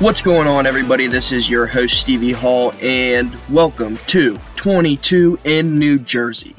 What's 0.00 0.22
going 0.22 0.46
on, 0.46 0.64
everybody? 0.64 1.08
This 1.08 1.32
is 1.32 1.50
your 1.50 1.66
host, 1.66 1.98
Stevie 1.98 2.30
Hall, 2.30 2.72
and 2.80 3.36
welcome 3.50 3.96
to 4.06 4.38
22 4.54 5.40
in 5.42 5.76
New 5.76 5.98
Jersey. 5.98 6.54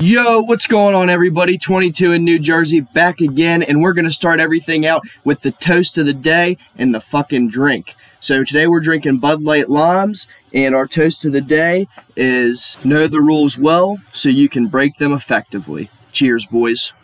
Yo, 0.00 0.40
what's 0.40 0.66
going 0.66 0.94
on, 0.94 1.10
everybody? 1.10 1.58
22 1.58 2.12
in 2.12 2.24
New 2.24 2.38
Jersey, 2.38 2.80
back 2.80 3.20
again, 3.20 3.62
and 3.62 3.82
we're 3.82 3.92
gonna 3.92 4.10
start 4.10 4.40
everything 4.40 4.86
out 4.86 5.02
with 5.24 5.42
the 5.42 5.50
toast 5.50 5.98
of 5.98 6.06
the 6.06 6.14
day 6.14 6.56
and 6.78 6.94
the 6.94 7.02
fucking 7.02 7.50
drink. 7.50 7.96
So 8.20 8.44
today 8.44 8.66
we're 8.66 8.80
drinking 8.80 9.18
Bud 9.18 9.42
Light 9.42 9.68
Limes, 9.68 10.26
and 10.54 10.74
our 10.74 10.86
toast 10.86 11.26
of 11.26 11.32
the 11.32 11.42
day 11.42 11.86
is 12.16 12.78
know 12.82 13.06
the 13.06 13.20
rules 13.20 13.58
well 13.58 13.98
so 14.14 14.30
you 14.30 14.48
can 14.48 14.68
break 14.68 14.96
them 14.96 15.12
effectively. 15.12 15.90
Cheers, 16.12 16.46
boys. 16.46 16.94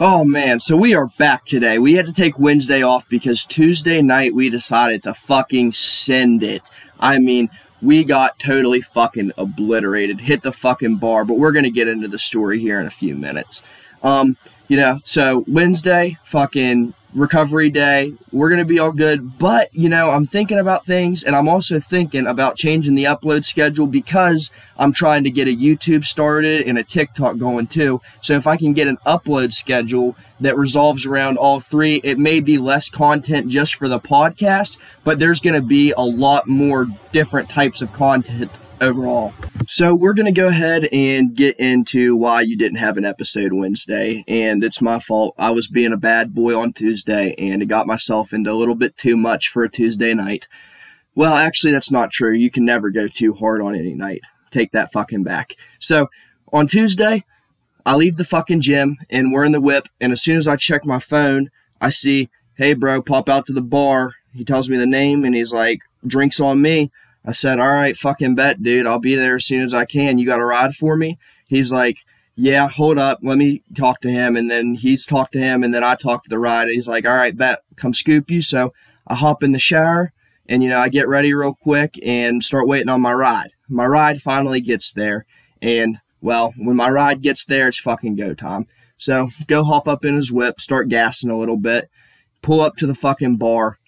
Oh 0.00 0.24
man, 0.24 0.58
so 0.58 0.76
we 0.76 0.94
are 0.94 1.08
back 1.18 1.44
today. 1.44 1.78
We 1.78 1.94
had 1.94 2.06
to 2.06 2.12
take 2.12 2.38
Wednesday 2.38 2.82
off 2.82 3.06
because 3.08 3.44
Tuesday 3.44 4.00
night 4.00 4.34
we 4.34 4.48
decided 4.48 5.02
to 5.02 5.12
fucking 5.12 5.72
send 5.72 6.42
it. 6.42 6.62
I 6.98 7.18
mean, 7.18 7.50
we 7.82 8.04
got 8.04 8.38
totally 8.38 8.80
fucking 8.80 9.32
obliterated, 9.36 10.20
hit 10.20 10.42
the 10.42 10.52
fucking 10.52 10.96
bar, 10.96 11.24
but 11.24 11.38
we're 11.38 11.52
gonna 11.52 11.70
get 11.70 11.88
into 11.88 12.08
the 12.08 12.18
story 12.18 12.58
here 12.58 12.80
in 12.80 12.86
a 12.86 12.90
few 12.90 13.16
minutes. 13.16 13.60
Um, 14.02 14.36
you 14.68 14.76
know, 14.76 15.00
so 15.04 15.44
Wednesday, 15.46 16.16
fucking 16.24 16.94
recovery 17.14 17.70
day. 17.70 18.14
We're 18.32 18.48
going 18.48 18.60
to 18.60 18.64
be 18.64 18.78
all 18.78 18.92
good. 18.92 19.38
But, 19.38 19.74
you 19.74 19.88
know, 19.88 20.10
I'm 20.10 20.26
thinking 20.26 20.58
about 20.58 20.86
things 20.86 21.22
and 21.22 21.36
I'm 21.36 21.48
also 21.48 21.80
thinking 21.80 22.26
about 22.26 22.56
changing 22.56 22.94
the 22.94 23.04
upload 23.04 23.44
schedule 23.44 23.86
because 23.86 24.50
I'm 24.76 24.92
trying 24.92 25.24
to 25.24 25.30
get 25.30 25.48
a 25.48 25.56
YouTube 25.56 26.04
started 26.04 26.62
and 26.62 26.78
a 26.78 26.84
TikTok 26.84 27.38
going 27.38 27.66
too. 27.66 28.00
So 28.22 28.36
if 28.36 28.46
I 28.46 28.56
can 28.56 28.72
get 28.72 28.88
an 28.88 28.98
upload 29.06 29.52
schedule 29.52 30.16
that 30.40 30.56
resolves 30.56 31.06
around 31.06 31.36
all 31.36 31.60
three, 31.60 31.96
it 32.02 32.18
may 32.18 32.40
be 32.40 32.58
less 32.58 32.88
content 32.88 33.48
just 33.48 33.74
for 33.74 33.88
the 33.88 34.00
podcast, 34.00 34.78
but 35.04 35.18
there's 35.18 35.40
going 35.40 35.54
to 35.54 35.60
be 35.60 35.92
a 35.92 36.00
lot 36.00 36.48
more 36.48 36.86
different 37.12 37.48
types 37.48 37.82
of 37.82 37.92
content 37.92 38.50
overall. 38.82 39.32
So 39.68 39.94
we're 39.94 40.12
going 40.12 40.26
to 40.26 40.40
go 40.40 40.48
ahead 40.48 40.84
and 40.92 41.34
get 41.34 41.58
into 41.58 42.16
why 42.16 42.42
you 42.42 42.58
didn't 42.58 42.78
have 42.78 42.96
an 42.96 43.04
episode 43.04 43.52
Wednesday. 43.52 44.24
And 44.26 44.62
it's 44.62 44.80
my 44.80 44.98
fault. 44.98 45.34
I 45.38 45.50
was 45.50 45.68
being 45.68 45.92
a 45.92 45.96
bad 45.96 46.34
boy 46.34 46.58
on 46.58 46.72
Tuesday 46.72 47.34
and 47.38 47.62
it 47.62 47.66
got 47.66 47.86
myself 47.86 48.32
into 48.32 48.50
a 48.50 48.58
little 48.58 48.74
bit 48.74 48.98
too 48.98 49.16
much 49.16 49.48
for 49.48 49.62
a 49.62 49.70
Tuesday 49.70 50.12
night. 50.12 50.48
Well, 51.14 51.34
actually, 51.34 51.72
that's 51.72 51.90
not 51.90 52.10
true. 52.10 52.32
You 52.32 52.50
can 52.50 52.64
never 52.64 52.90
go 52.90 53.06
too 53.06 53.34
hard 53.34 53.62
on 53.62 53.74
any 53.74 53.94
night. 53.94 54.22
Take 54.50 54.72
that 54.72 54.92
fucking 54.92 55.22
back. 55.22 55.54
So 55.78 56.08
on 56.52 56.66
Tuesday, 56.66 57.24
I 57.86 57.94
leave 57.94 58.16
the 58.16 58.24
fucking 58.24 58.62
gym 58.62 58.98
and 59.08 59.32
we're 59.32 59.44
in 59.44 59.52
the 59.52 59.60
whip. 59.60 59.88
And 60.00 60.12
as 60.12 60.22
soon 60.22 60.36
as 60.36 60.48
I 60.48 60.56
check 60.56 60.84
my 60.84 60.98
phone, 60.98 61.50
I 61.80 61.90
see, 61.90 62.30
hey, 62.56 62.74
bro, 62.74 63.00
pop 63.00 63.28
out 63.28 63.46
to 63.46 63.52
the 63.52 63.60
bar. 63.60 64.14
He 64.34 64.44
tells 64.44 64.68
me 64.68 64.76
the 64.76 64.86
name 64.86 65.24
and 65.24 65.34
he's 65.34 65.52
like, 65.52 65.80
drinks 66.06 66.40
on 66.40 66.60
me. 66.60 66.90
I 67.24 67.32
said, 67.32 67.60
all 67.60 67.68
right, 67.68 67.96
fucking 67.96 68.34
bet, 68.34 68.62
dude. 68.62 68.86
I'll 68.86 68.98
be 68.98 69.14
there 69.14 69.36
as 69.36 69.44
soon 69.44 69.64
as 69.64 69.74
I 69.74 69.84
can. 69.84 70.18
You 70.18 70.26
got 70.26 70.40
a 70.40 70.44
ride 70.44 70.74
for 70.74 70.96
me? 70.96 71.18
He's 71.46 71.70
like, 71.70 71.98
yeah, 72.34 72.68
hold 72.68 72.98
up. 72.98 73.20
Let 73.22 73.38
me 73.38 73.62
talk 73.74 74.00
to 74.00 74.10
him. 74.10 74.36
And 74.36 74.50
then 74.50 74.74
he's 74.74 75.06
talked 75.06 75.32
to 75.34 75.38
him. 75.38 75.62
And 75.62 75.72
then 75.72 75.84
I 75.84 75.94
talked 75.94 76.24
to 76.24 76.30
the 76.30 76.38
ride. 76.38 76.68
He's 76.68 76.88
like, 76.88 77.06
all 77.06 77.14
right, 77.14 77.36
bet, 77.36 77.60
come 77.76 77.94
scoop 77.94 78.30
you. 78.30 78.42
So 78.42 78.72
I 79.06 79.14
hop 79.14 79.42
in 79.42 79.52
the 79.52 79.58
shower 79.58 80.12
and, 80.48 80.62
you 80.62 80.68
know, 80.68 80.78
I 80.78 80.88
get 80.88 81.08
ready 81.08 81.32
real 81.32 81.54
quick 81.54 81.98
and 82.02 82.42
start 82.42 82.66
waiting 82.66 82.88
on 82.88 83.00
my 83.00 83.12
ride. 83.12 83.50
My 83.68 83.86
ride 83.86 84.22
finally 84.22 84.60
gets 84.60 84.92
there. 84.92 85.26
And, 85.60 85.98
well, 86.20 86.54
when 86.56 86.76
my 86.76 86.90
ride 86.90 87.22
gets 87.22 87.44
there, 87.44 87.68
it's 87.68 87.78
fucking 87.78 88.16
go 88.16 88.34
time. 88.34 88.66
So 88.96 89.30
go 89.46 89.64
hop 89.64 89.86
up 89.86 90.04
in 90.04 90.16
his 90.16 90.32
whip, 90.32 90.60
start 90.60 90.88
gassing 90.88 91.30
a 91.30 91.38
little 91.38 91.56
bit, 91.56 91.90
pull 92.40 92.60
up 92.60 92.76
to 92.76 92.86
the 92.86 92.94
fucking 92.94 93.36
bar. 93.36 93.78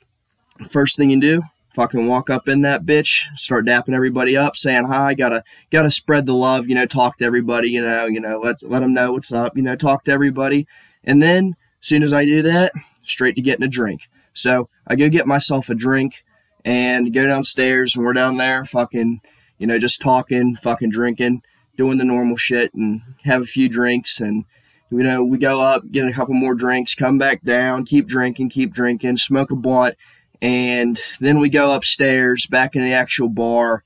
First 0.71 0.97
thing 0.97 1.11
you 1.11 1.21
do, 1.21 1.43
fucking 1.75 2.07
walk 2.07 2.31
up 2.31 2.49
in 2.49 2.63
that 2.63 2.87
bitch, 2.87 3.23
start 3.37 3.67
dapping 3.67 3.95
everybody 3.95 4.37
up, 4.37 4.57
saying 4.57 4.87
hi. 4.87 5.15
Gotta 5.15 5.43
gotta 5.71 5.91
spread 5.91 6.27
the 6.27 6.35
love, 6.35 6.69
you 6.69 6.75
know. 6.75 6.87
Talk 6.87 7.19
to 7.19 7.25
everybody, 7.25 7.71
you 7.71 7.83
know. 7.83 8.07
You 8.07 8.21
know, 8.21 8.41
let 8.41 8.63
let 8.63 8.81
them 8.81 8.95
know 8.95 9.13
what's 9.13 9.33
up, 9.33 9.57
you 9.57 9.63
know. 9.63 9.77
Talk 9.77 10.05
to 10.05 10.13
everybody, 10.13 10.67
and 11.03 11.23
then 11.23 11.57
as 11.83 11.89
soon 11.89 12.03
as 12.03 12.13
I 12.13 12.25
do 12.25 12.43
that, 12.43 12.73
straight 13.05 13.37
to 13.37 13.43
getting 13.43 13.65
a 13.65 13.69
drink. 13.69 14.03
So 14.33 14.69
I 14.87 14.97
go 14.97 15.09
get 15.09 15.27
myself 15.27 15.69
a 15.69 15.75
drink 15.75 16.25
and 16.65 17.13
go 17.13 17.27
downstairs, 17.27 17.95
and 17.95 18.05
we're 18.05 18.15
down 18.15 18.39
there, 18.39 18.65
fucking, 18.65 19.21
you 19.59 19.67
know, 19.67 19.79
just 19.79 20.01
talking, 20.01 20.57
fucking 20.63 20.91
drinking, 20.91 21.43
doing 21.77 21.99
the 21.99 22.05
normal 22.05 22.37
shit, 22.37 22.73
and 22.75 23.03
have 23.25 23.43
a 23.43 23.47
few 23.47 23.69
drinks 23.69 24.21
and. 24.21 24.45
You 24.91 25.03
know, 25.03 25.25
we 25.25 25.39
go 25.39 25.61
up, 25.61 25.91
get 25.91 26.07
a 26.07 26.13
couple 26.13 26.35
more 26.35 26.55
drinks, 26.55 26.95
come 26.95 27.19
back 27.19 27.43
down, 27.43 27.85
keep 27.85 28.07
drinking, 28.07 28.51
keep 28.51 28.73
drinking, 28.73 29.17
smoke 29.17 29.51
a 29.51 29.57
blunt, 29.57 29.97
and 30.43 31.01
then 31.21 31.39
we 31.39 31.49
go 31.49 31.73
upstairs 31.73 32.47
back 32.47 32.77
in 32.77 32.83
the 32.83 32.93
actual 32.93 33.29
bar 33.29 33.83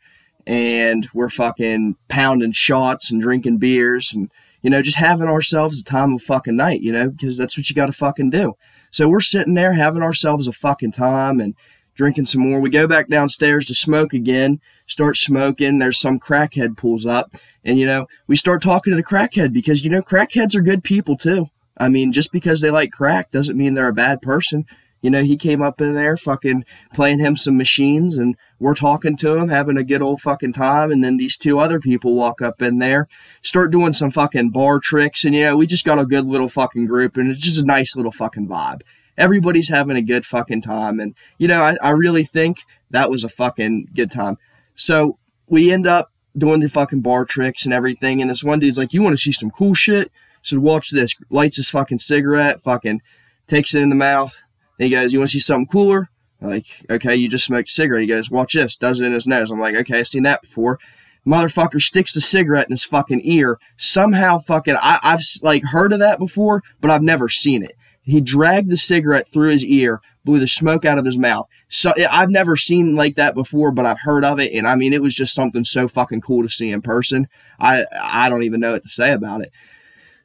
and 0.47 1.09
we're 1.13 1.31
fucking 1.31 1.97
pounding 2.09 2.53
shots 2.53 3.11
and 3.11 3.21
drinking 3.21 3.59
beers 3.59 4.13
and, 4.13 4.31
you 4.63 4.71
know, 4.71 4.83
just 4.83 4.97
having 4.97 5.29
ourselves 5.29 5.79
a 5.79 5.85
time 5.85 6.15
of 6.15 6.23
fucking 6.23 6.57
night, 6.57 6.81
you 6.81 6.93
know, 6.93 7.11
because 7.11 7.37
that's 7.37 7.57
what 7.57 7.69
you 7.69 7.77
got 7.77 7.87
to 7.87 7.93
fucking 7.93 8.31
do. 8.31 8.55
So 8.91 9.09
we're 9.09 9.21
sitting 9.21 9.55
there 9.55 9.75
having 9.75 10.03
ourselves 10.03 10.49
a 10.49 10.53
fucking 10.53 10.93
time 10.93 11.39
and 11.41 11.55
drinking 11.95 12.27
some 12.27 12.41
more. 12.41 12.61
We 12.61 12.71
go 12.71 12.87
back 12.87 13.09
downstairs 13.09 13.67
to 13.67 13.75
smoke 13.75 14.15
again, 14.15 14.61
start 14.87 15.17
smoking. 15.17 15.79
There's 15.79 16.01
some 16.01 16.19
crackhead 16.19 16.77
pulls 16.77 17.05
up 17.05 17.35
and, 17.65 17.79
you 17.79 17.87
know, 17.87 18.07
we 18.27 18.37
start 18.37 18.63
talking 18.63 18.93
to 18.93 18.97
the 18.97 19.03
crackhead 19.03 19.53
because, 19.53 19.85
you 19.85 19.91
know, 19.91 20.01
crackheads 20.01 20.55
are 20.55 20.63
good 20.63 20.83
people 20.83 21.17
too. 21.17 21.51
I 21.77 21.89
mean, 21.89 22.13
just 22.13 22.33
because 22.33 22.61
they 22.61 22.71
like 22.71 22.91
crack 22.91 23.31
doesn't 23.31 23.57
mean 23.57 23.75
they're 23.75 23.89
a 23.89 23.93
bad 23.93 24.23
person. 24.23 24.65
You 25.01 25.11
know, 25.11 25.23
he 25.23 25.37
came 25.37 25.63
up 25.63 25.81
in 25.81 25.95
there 25.95 26.17
fucking 26.17 26.65
playing 26.93 27.21
him 27.21 27.37
some 27.37 27.57
machines 27.57 28.17
and 28.17 28.37
we're 28.59 28.75
talking 28.75 29.17
to 29.19 29.37
him, 29.37 29.49
having 29.49 29.77
a 29.77 29.85
good 29.85 30.03
old 30.03 30.21
fucking 30.21 30.55
time. 30.55 30.91
And 30.91 31.05
then 31.05 31.17
these 31.17 31.37
two 31.37 31.61
other 31.61 31.79
people 31.79 32.15
walk 32.15 32.43
up 32.43 32.61
in 32.61 32.79
there, 32.79 33.09
start 33.43 33.71
doing 33.71 33.93
some 33.93 34.11
fucking 34.11 34.51
bar 34.51 34.81
tricks. 34.81 35.25
And 35.25 35.35
yeah, 35.35 35.55
we 35.55 35.67
just 35.67 35.85
got 35.85 36.01
a 36.01 36.07
good 36.07 36.27
little 36.27 36.49
fucking 36.49 36.87
group 36.87 37.17
and 37.17 37.31
it's 37.31 37.43
just 37.43 37.61
a 37.61 37.65
nice 37.65 37.95
little 37.95 38.13
fucking 38.13 38.49
vibe. 38.49 38.81
Everybody's 39.17 39.69
having 39.69 39.97
a 39.97 40.03
good 40.03 40.27
fucking 40.27 40.63
time. 40.63 40.99
And, 40.99 41.15
you 41.39 41.49
know, 41.49 41.61
I, 41.61 41.77
I 41.81 41.91
really 41.91 42.25
think 42.25 42.59
that 42.91 43.11
was 43.11 43.25
a 43.25 43.29
fucking 43.29 43.89
good 43.95 44.11
time. 44.11 44.37
So 44.75 45.19
we 45.47 45.73
end 45.73 45.87
up 45.87 46.13
doing 46.37 46.61
the 46.61 46.69
fucking 46.69 47.01
bar 47.01 47.25
tricks 47.25 47.65
and 47.65 47.75
everything. 47.75 48.21
And 48.21 48.31
this 48.31 48.45
one 48.45 48.61
dude's 48.61 48.79
like, 48.79 48.93
you 48.93 49.03
want 49.03 49.15
to 49.15 49.23
see 49.23 49.33
some 49.33 49.51
cool 49.51 49.75
shit? 49.75 50.11
So 50.43 50.59
watch 50.59 50.91
this. 50.91 51.15
Lights 51.31 51.57
his 51.57 51.71
fucking 51.71 51.99
cigarette, 51.99 52.63
fucking 52.63 53.03
takes 53.49 53.75
it 53.75 53.83
in 53.83 53.89
the 53.89 53.97
mouth 53.97 54.35
he 54.79 54.91
goes, 54.91 55.13
You 55.13 55.19
want 55.19 55.31
to 55.31 55.35
see 55.35 55.41
something 55.41 55.67
cooler? 55.67 56.09
I'm 56.41 56.51
like, 56.51 56.67
okay, 56.89 57.17
you 57.17 57.29
just 57.29 57.47
smoked 57.47 57.69
a 57.69 57.73
cigarette. 57.73 58.03
He 58.03 58.07
goes, 58.07 58.31
Watch 58.31 58.55
this. 58.55 58.77
Does 58.77 59.01
it 59.01 59.07
in 59.07 59.13
his 59.13 59.27
nose. 59.27 59.51
I'm 59.51 59.61
like, 59.61 59.75
Okay, 59.75 59.99
I've 59.99 60.09
seen 60.09 60.23
that 60.25 60.43
before. 60.43 60.79
Motherfucker 61.27 61.83
sticks 61.83 62.15
the 62.15 62.21
cigarette 62.21 62.69
in 62.69 62.73
his 62.73 62.85
fucking 62.85 63.21
ear. 63.25 63.59
Somehow, 63.77 64.39
fucking, 64.39 64.77
I, 64.81 64.99
I've 65.03 65.23
like 65.43 65.63
heard 65.63 65.93
of 65.93 65.99
that 65.99 66.19
before, 66.19 66.63
but 66.81 66.91
I've 66.91 67.03
never 67.03 67.29
seen 67.29 67.63
it. 67.63 67.77
He 68.03 68.23
dragged 68.23 68.71
the 68.71 68.79
cigarette 68.79 69.27
through 69.31 69.51
his 69.51 69.65
ear, 69.65 70.01
blew 70.25 70.41
the 70.41 70.49
smoke 70.49 70.87
out 70.87 70.97
of 70.97 71.05
his 71.05 71.19
mouth. 71.19 71.47
So 71.69 71.93
I've 72.11 72.31
never 72.31 72.57
seen 72.57 72.97
like 72.97 73.17
that 73.17 73.35
before, 73.35 73.71
but 73.71 73.85
I've 73.85 74.01
heard 74.01 74.25
of 74.25 74.41
it, 74.41 74.55
and 74.55 74.67
I 74.67 74.77
mean, 74.77 74.95
it 74.95 75.03
was 75.03 75.15
just 75.15 75.35
something 75.35 75.65
so 75.65 75.89
fucking 75.89 76.23
cool 76.23 76.43
to 76.43 76.49
see 76.49 76.71
in 76.71 76.81
person. 76.81 77.29
I 77.61 77.85
I 78.01 78.31
don't 78.31 78.45
even 78.45 78.61
know 78.61 78.73
what 78.73 78.83
to 78.85 78.89
say 78.89 79.13
about 79.13 79.43
it. 79.43 79.53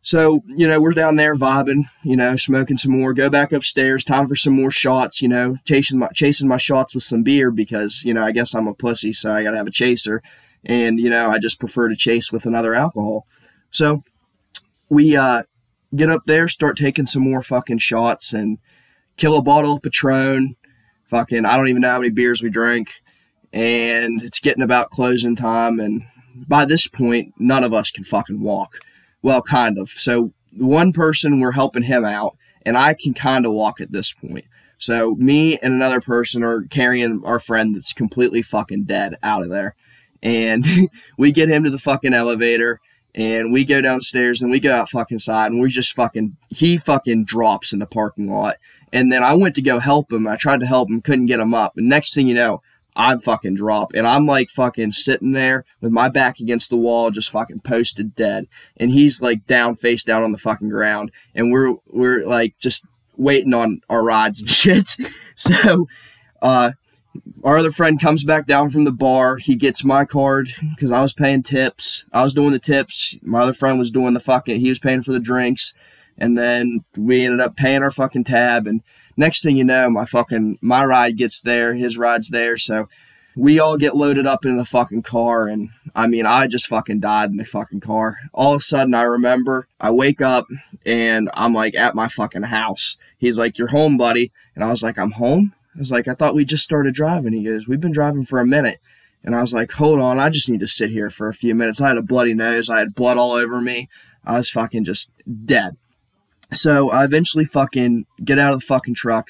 So, 0.06 0.44
you 0.48 0.68
know, 0.68 0.82
we're 0.82 0.92
down 0.92 1.16
there 1.16 1.34
vibing, 1.34 1.86
you 2.04 2.18
know, 2.18 2.36
smoking 2.36 2.76
some 2.76 2.92
more, 2.92 3.14
go 3.14 3.30
back 3.30 3.54
upstairs, 3.54 4.04
time 4.04 4.28
for 4.28 4.36
some 4.36 4.54
more 4.54 4.70
shots, 4.70 5.22
you 5.22 5.30
know, 5.30 5.56
chasing 5.64 5.98
my, 5.98 6.10
chasing 6.10 6.50
my 6.50 6.58
shots 6.58 6.94
with 6.94 7.06
some 7.06 7.24
beer 7.24 7.52
because, 7.52 8.04
you 8.04 8.14
know, 8.14 8.22
I 8.22 8.34
guess 8.34 8.54
I'm 8.54 8.68
a 8.68 8.74
pussy, 8.74 9.14
so 9.14 9.32
I 9.32 9.44
got 9.44 9.52
to 9.52 9.58
have 9.58 9.68
a 9.68 9.72
chaser. 9.72 10.22
And, 10.66 11.00
you 11.00 11.10
know, 11.10 11.30
I 11.30 11.40
just 11.40 11.58
prefer 11.58 11.88
to 11.88 11.96
chase 11.96 12.34
with 12.34 12.46
another 12.46 12.76
alcohol. 12.76 13.28
So 13.72 14.04
we, 14.90 15.16
uh, 15.16 15.44
get 15.96 16.10
up 16.10 16.24
there, 16.26 16.50
start 16.50 16.76
taking 16.78 17.06
some 17.06 17.22
more 17.22 17.42
fucking 17.42 17.78
shots 17.78 18.34
and 18.34 18.58
kill 19.16 19.38
a 19.38 19.42
bottle 19.42 19.78
of 19.78 19.84
Patron. 19.84 20.58
Fucking, 21.12 21.46
I 21.46 21.56
don't 21.56 21.70
even 21.70 21.82
know 21.82 21.92
how 21.92 22.00
many 22.00 22.12
beers 22.12 22.44
we 22.44 22.50
drank. 22.50 22.90
And 23.54 24.22
it's 24.22 24.42
getting 24.42 24.64
about 24.64 24.90
closing 24.90 25.38
time. 25.38 25.80
And 25.80 26.04
by 26.36 26.66
this 26.66 26.88
point, 26.90 27.34
none 27.40 27.64
of 27.64 27.74
us 27.74 27.90
can 27.90 28.04
fucking 28.04 28.42
walk 28.42 28.80
well, 29.24 29.42
kind 29.42 29.80
of. 29.80 29.90
So 29.90 30.34
one 30.56 30.94
person, 30.94 31.40
we're 31.40 31.54
helping 31.54 31.84
him 31.84 32.06
out, 32.06 32.38
and 32.66 32.78
I 32.78 32.94
can 32.94 33.16
kind 33.16 33.46
of 33.46 33.54
walk 33.54 33.82
at 33.82 33.92
this 33.92 34.14
point. 34.14 34.46
So 34.78 35.16
me 35.16 35.58
and 35.60 35.74
another 35.74 36.02
person 36.02 36.44
are 36.44 36.64
carrying 36.64 37.22
our 37.24 37.40
friend 37.40 37.76
that's 37.76 37.94
completely 37.94 38.42
fucking 38.42 38.84
dead 38.84 39.16
out 39.24 39.42
of 39.42 39.50
there. 39.50 39.76
And 40.22 40.66
we 41.18 41.32
get 41.32 41.50
him 41.50 41.64
to 41.64 41.70
the 41.70 41.80
fucking 41.80 42.14
elevator 42.14 42.80
and 43.16 43.54
we 43.54 43.64
go 43.64 43.80
downstairs 43.80 44.42
and 44.42 44.52
we 44.52 44.60
go 44.60 44.76
out 44.76 44.90
fucking 44.90 45.20
side 45.20 45.52
and 45.52 45.62
we 45.62 45.70
just 45.70 45.94
fucking 45.94 46.36
he 46.50 46.78
fucking 46.78 47.26
drops 47.26 47.72
in 47.72 47.80
the 47.80 47.86
parking 47.86 48.30
lot. 48.30 48.58
And 48.92 49.12
then 49.12 49.24
I 49.24 49.34
went 49.34 49.56
to 49.56 49.62
go 49.62 49.80
help 49.80 50.12
him. 50.12 50.28
I 50.28 50.36
tried 50.36 50.60
to 50.60 50.68
help 50.68 50.90
him, 50.90 51.02
couldn't 51.02 51.28
get 51.28 51.40
him 51.40 51.54
up. 51.54 51.74
And 51.78 51.88
next 51.88 52.14
thing 52.14 52.28
you 52.28 52.34
know, 52.34 52.62
I 52.96 53.18
fucking 53.18 53.56
drop. 53.56 53.94
And 53.94 54.08
I'm 54.08 54.26
like 54.26 54.50
fucking 54.50 54.92
sitting 54.94 55.32
there 55.32 55.66
with 55.82 55.92
my 55.92 56.10
back 56.10 56.40
against 56.40 56.70
the 56.70 56.78
wall, 56.78 57.12
just 57.12 57.30
fucking 57.32 57.62
posted 57.62 58.16
dead. 58.16 58.48
And 58.78 58.92
he's 58.92 59.22
like 59.22 59.46
down, 59.48 59.76
face 59.76 60.04
down 60.04 60.24
on 60.24 60.32
the 60.32 60.38
fucking 60.38 60.70
ground. 60.70 61.12
And 61.34 61.52
we're, 61.52 61.76
we're 61.88 62.26
like 62.28 62.56
just 62.60 62.86
waiting 63.18 63.54
on 63.54 63.82
our 63.90 64.04
rides 64.04 64.40
and 64.40 64.50
shit. 64.50 64.96
so, 65.36 65.88
uh, 66.42 66.72
our 67.44 67.58
other 67.58 67.72
friend 67.72 68.02
comes 68.02 68.24
back 68.24 68.48
down 68.48 68.72
from 68.72 68.86
the 68.86 68.92
bar. 68.92 69.38
He 69.38 69.56
gets 69.56 69.84
my 69.84 70.06
card 70.06 70.54
because 70.76 70.92
I 70.92 71.02
was 71.02 71.14
paying 71.14 71.44
tips. 71.44 72.04
I 72.12 72.24
was 72.24 72.34
doing 72.34 72.52
the 72.52 72.60
tips. 72.60 73.16
My 73.22 73.42
other 73.42 73.54
friend 73.54 73.78
was 73.78 73.92
doing 73.92 74.14
the 74.14 74.20
fucking, 74.20 74.60
he 74.60 74.70
was 74.70 74.80
paying 74.80 75.04
for 75.04 75.12
the 75.12 75.20
drinks. 75.20 75.74
And 76.18 76.38
then 76.38 76.84
we 76.98 77.26
ended 77.26 77.40
up 77.40 77.56
paying 77.56 77.84
our 77.84 77.92
fucking 77.92 78.24
tab. 78.24 78.68
And 78.68 78.82
next 79.18 79.44
thing 79.44 79.58
you 79.58 79.64
know, 79.64 79.90
my 79.90 80.06
fucking, 80.06 80.60
my 80.62 80.84
ride 80.86 81.18
gets 81.18 81.40
there, 81.42 81.74
his 81.74 81.98
ride's 81.98 82.30
there. 82.30 82.58
So 82.58 82.88
we 83.36 83.60
all 83.60 83.78
get 83.78 83.96
loaded 83.96 84.28
up 84.28 84.46
in 84.46 84.58
the 84.58 84.66
fucking 84.66 85.04
car. 85.04 85.48
And 85.48 85.70
I 85.96 86.08
mean, 86.08 86.26
I 86.26 86.48
just 86.48 86.68
fucking 86.68 87.00
died 87.00 87.32
in 87.32 87.38
the 87.38 87.46
fucking 87.46 87.80
car. 87.80 88.18
All 88.34 88.54
of 88.54 88.62
a 88.62 88.64
sudden, 88.64 88.94
I 88.94 89.04
remember 89.04 89.68
I 89.80 89.92
wake 89.92 90.22
up 90.22 90.48
and 90.86 91.30
I'm 91.34 91.54
like 91.54 91.76
at 91.76 91.96
my 91.96 92.08
fucking 92.08 92.44
house. 92.44 92.98
He's 93.18 93.38
like, 93.38 93.58
You're 93.58 93.70
home, 93.70 93.98
buddy. 93.98 94.32
And 94.56 94.64
I 94.64 94.70
was 94.70 94.84
like, 94.84 94.98
I'm 94.98 95.12
home? 95.12 95.54
I 95.76 95.80
was 95.80 95.92
like, 95.92 96.08
I 96.08 96.14
thought 96.14 96.36
we 96.36 96.46
just 96.46 96.64
started 96.64 96.94
driving. 96.94 97.34
He 97.34 97.44
goes, 97.44 97.68
We've 97.68 97.82
been 97.82 97.92
driving 97.92 98.26
for 98.26 98.40
a 98.40 98.48
minute. 98.48 98.80
And 99.24 99.36
I 99.36 99.42
was 99.42 99.54
like, 99.54 99.72
Hold 99.72 100.00
on, 100.00 100.20
I 100.20 100.30
just 100.30 100.50
need 100.50 100.60
to 100.60 100.68
sit 100.68 100.92
here 100.92 101.10
for 101.10 101.28
a 101.28 101.34
few 101.34 101.56
minutes. 101.56 101.82
I 101.82 101.90
had 101.90 101.98
a 101.98 102.04
bloody 102.04 102.34
nose. 102.34 102.70
I 102.70 102.80
had 102.80 102.96
blood 102.96 103.18
all 103.18 103.32
over 103.32 103.62
me. 103.62 103.90
I 104.26 104.38
was 104.38 104.50
fucking 104.50 104.86
just 104.86 105.10
dead. 105.46 105.78
So 106.54 106.90
I 106.90 107.04
eventually 107.04 107.46
fucking 107.46 108.06
get 108.24 108.40
out 108.40 108.54
of 108.54 108.60
the 108.60 108.66
fucking 108.66 108.96
truck, 108.96 109.30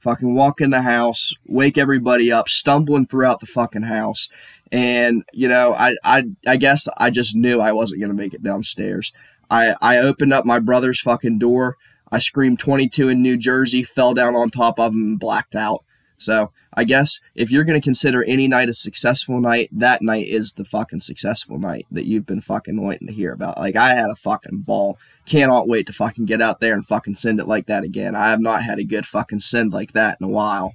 fucking 0.00 0.34
walk 0.34 0.60
in 0.60 0.70
the 0.70 0.82
house, 0.82 1.32
wake 1.46 1.78
everybody 1.78 2.32
up, 2.32 2.48
stumbling 2.48 3.06
throughout 3.06 3.40
the 3.40 3.46
fucking 3.46 3.82
house. 3.82 4.28
And, 4.70 5.24
you 5.32 5.48
know, 5.48 5.74
I, 5.74 5.96
I, 6.02 6.24
I 6.46 6.56
guess 6.56 6.88
I 6.96 7.10
just 7.10 7.36
knew 7.36 7.60
I 7.60 7.72
wasn't 7.72 8.00
going 8.00 8.10
to 8.10 8.16
make 8.16 8.32
it 8.32 8.42
downstairs. 8.42 9.12
I, 9.50 9.74
I 9.82 9.98
opened 9.98 10.32
up 10.32 10.46
my 10.46 10.58
brother's 10.58 11.00
fucking 11.00 11.38
door. 11.38 11.76
I 12.10 12.18
screamed 12.18 12.58
22 12.58 13.10
in 13.10 13.22
New 13.22 13.36
Jersey, 13.36 13.84
fell 13.84 14.14
down 14.14 14.34
on 14.34 14.50
top 14.50 14.78
of 14.78 14.92
him, 14.92 15.02
and 15.02 15.20
blacked 15.20 15.54
out. 15.54 15.84
So 16.22 16.52
I 16.74 16.84
guess 16.84 17.20
if 17.34 17.50
you're 17.50 17.64
going 17.64 17.80
to 17.80 17.84
consider 17.84 18.24
any 18.24 18.48
night 18.48 18.68
a 18.68 18.74
successful 18.74 19.40
night, 19.40 19.68
that 19.72 20.00
night 20.00 20.26
is 20.28 20.52
the 20.52 20.64
fucking 20.64 21.00
successful 21.00 21.58
night 21.58 21.86
that 21.90 22.06
you've 22.06 22.26
been 22.26 22.40
fucking 22.40 22.80
waiting 22.80 23.08
to 23.08 23.12
hear 23.12 23.32
about. 23.32 23.58
Like, 23.58 23.76
I 23.76 23.94
had 23.94 24.10
a 24.10 24.16
fucking 24.16 24.60
ball. 24.60 24.98
Cannot 25.26 25.68
wait 25.68 25.86
to 25.86 25.92
fucking 25.92 26.24
get 26.24 26.40
out 26.40 26.60
there 26.60 26.74
and 26.74 26.86
fucking 26.86 27.16
send 27.16 27.38
it 27.38 27.46
like 27.46 27.66
that 27.66 27.84
again. 27.84 28.16
I 28.16 28.30
have 28.30 28.40
not 28.40 28.62
had 28.62 28.78
a 28.78 28.84
good 28.84 29.06
fucking 29.06 29.40
send 29.40 29.72
like 29.72 29.92
that 29.92 30.16
in 30.20 30.24
a 30.24 30.30
while. 30.30 30.72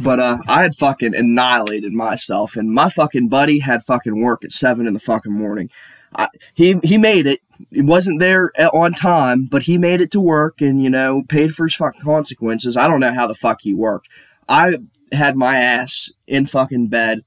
But, 0.00 0.20
uh, 0.20 0.38
I 0.46 0.62
had 0.62 0.76
fucking 0.76 1.14
annihilated 1.14 1.92
myself, 1.92 2.56
and 2.56 2.70
my 2.70 2.90
fucking 2.90 3.28
buddy 3.28 3.60
had 3.60 3.84
fucking 3.84 4.20
work 4.20 4.44
at 4.44 4.52
7 4.52 4.86
in 4.86 4.92
the 4.92 5.00
fucking 5.00 5.32
morning. 5.32 5.70
I, 6.14 6.28
he 6.54 6.78
he 6.82 6.98
made 6.98 7.26
it. 7.26 7.40
He 7.70 7.82
wasn't 7.82 8.20
there 8.20 8.52
on 8.74 8.94
time, 8.94 9.46
but 9.50 9.62
he 9.62 9.78
made 9.78 10.00
it 10.00 10.10
to 10.12 10.20
work 10.20 10.60
and 10.60 10.82
you 10.82 10.90
know 10.90 11.22
paid 11.28 11.54
for 11.54 11.64
his 11.66 11.74
fucking 11.74 12.02
consequences. 12.02 12.76
I 12.76 12.88
don't 12.88 13.00
know 13.00 13.12
how 13.12 13.26
the 13.26 13.34
fuck 13.34 13.60
he 13.60 13.74
worked. 13.74 14.08
I 14.48 14.78
had 15.12 15.36
my 15.36 15.58
ass 15.58 16.10
in 16.26 16.46
fucking 16.46 16.88
bed 16.88 17.22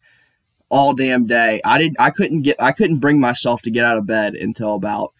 all 0.69 0.93
damn 0.93 1.25
day. 1.25 1.61
I 1.65 1.77
didn't 1.77 1.99
I 1.99 2.11
couldn't 2.11 2.43
get 2.43 2.57
I 2.59 2.71
couldn't 2.71 2.99
bring 2.99 3.19
myself 3.19 3.61
to 3.63 3.71
get 3.71 3.85
out 3.85 3.97
of 3.97 4.07
bed 4.07 4.35
until 4.35 4.75
about 4.75 5.13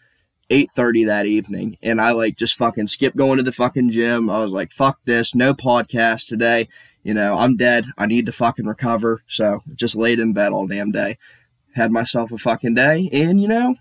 8:30 0.49 1.07
that 1.07 1.25
evening 1.25 1.77
and 1.81 2.01
I 2.01 2.11
like 2.11 2.37
just 2.37 2.57
fucking 2.57 2.87
skipped 2.87 3.17
going 3.17 3.37
to 3.37 3.43
the 3.43 3.51
fucking 3.51 3.91
gym. 3.91 4.29
I 4.29 4.39
was 4.39 4.51
like 4.51 4.71
fuck 4.71 4.99
this, 5.05 5.35
no 5.35 5.53
podcast 5.53 6.27
today. 6.27 6.67
You 7.03 7.13
know, 7.13 7.35
I'm 7.35 7.55
dead. 7.55 7.85
I 7.97 8.05
need 8.05 8.25
to 8.25 8.31
fucking 8.31 8.67
recover. 8.67 9.23
So, 9.27 9.61
just 9.73 9.95
laid 9.95 10.19
in 10.19 10.33
bed 10.33 10.51
all 10.51 10.67
damn 10.67 10.91
day. 10.91 11.17
Had 11.75 11.91
myself 11.91 12.31
a 12.31 12.37
fucking 12.37 12.73
day 12.73 13.09
and 13.13 13.41
you 13.41 13.47
know, 13.47 13.75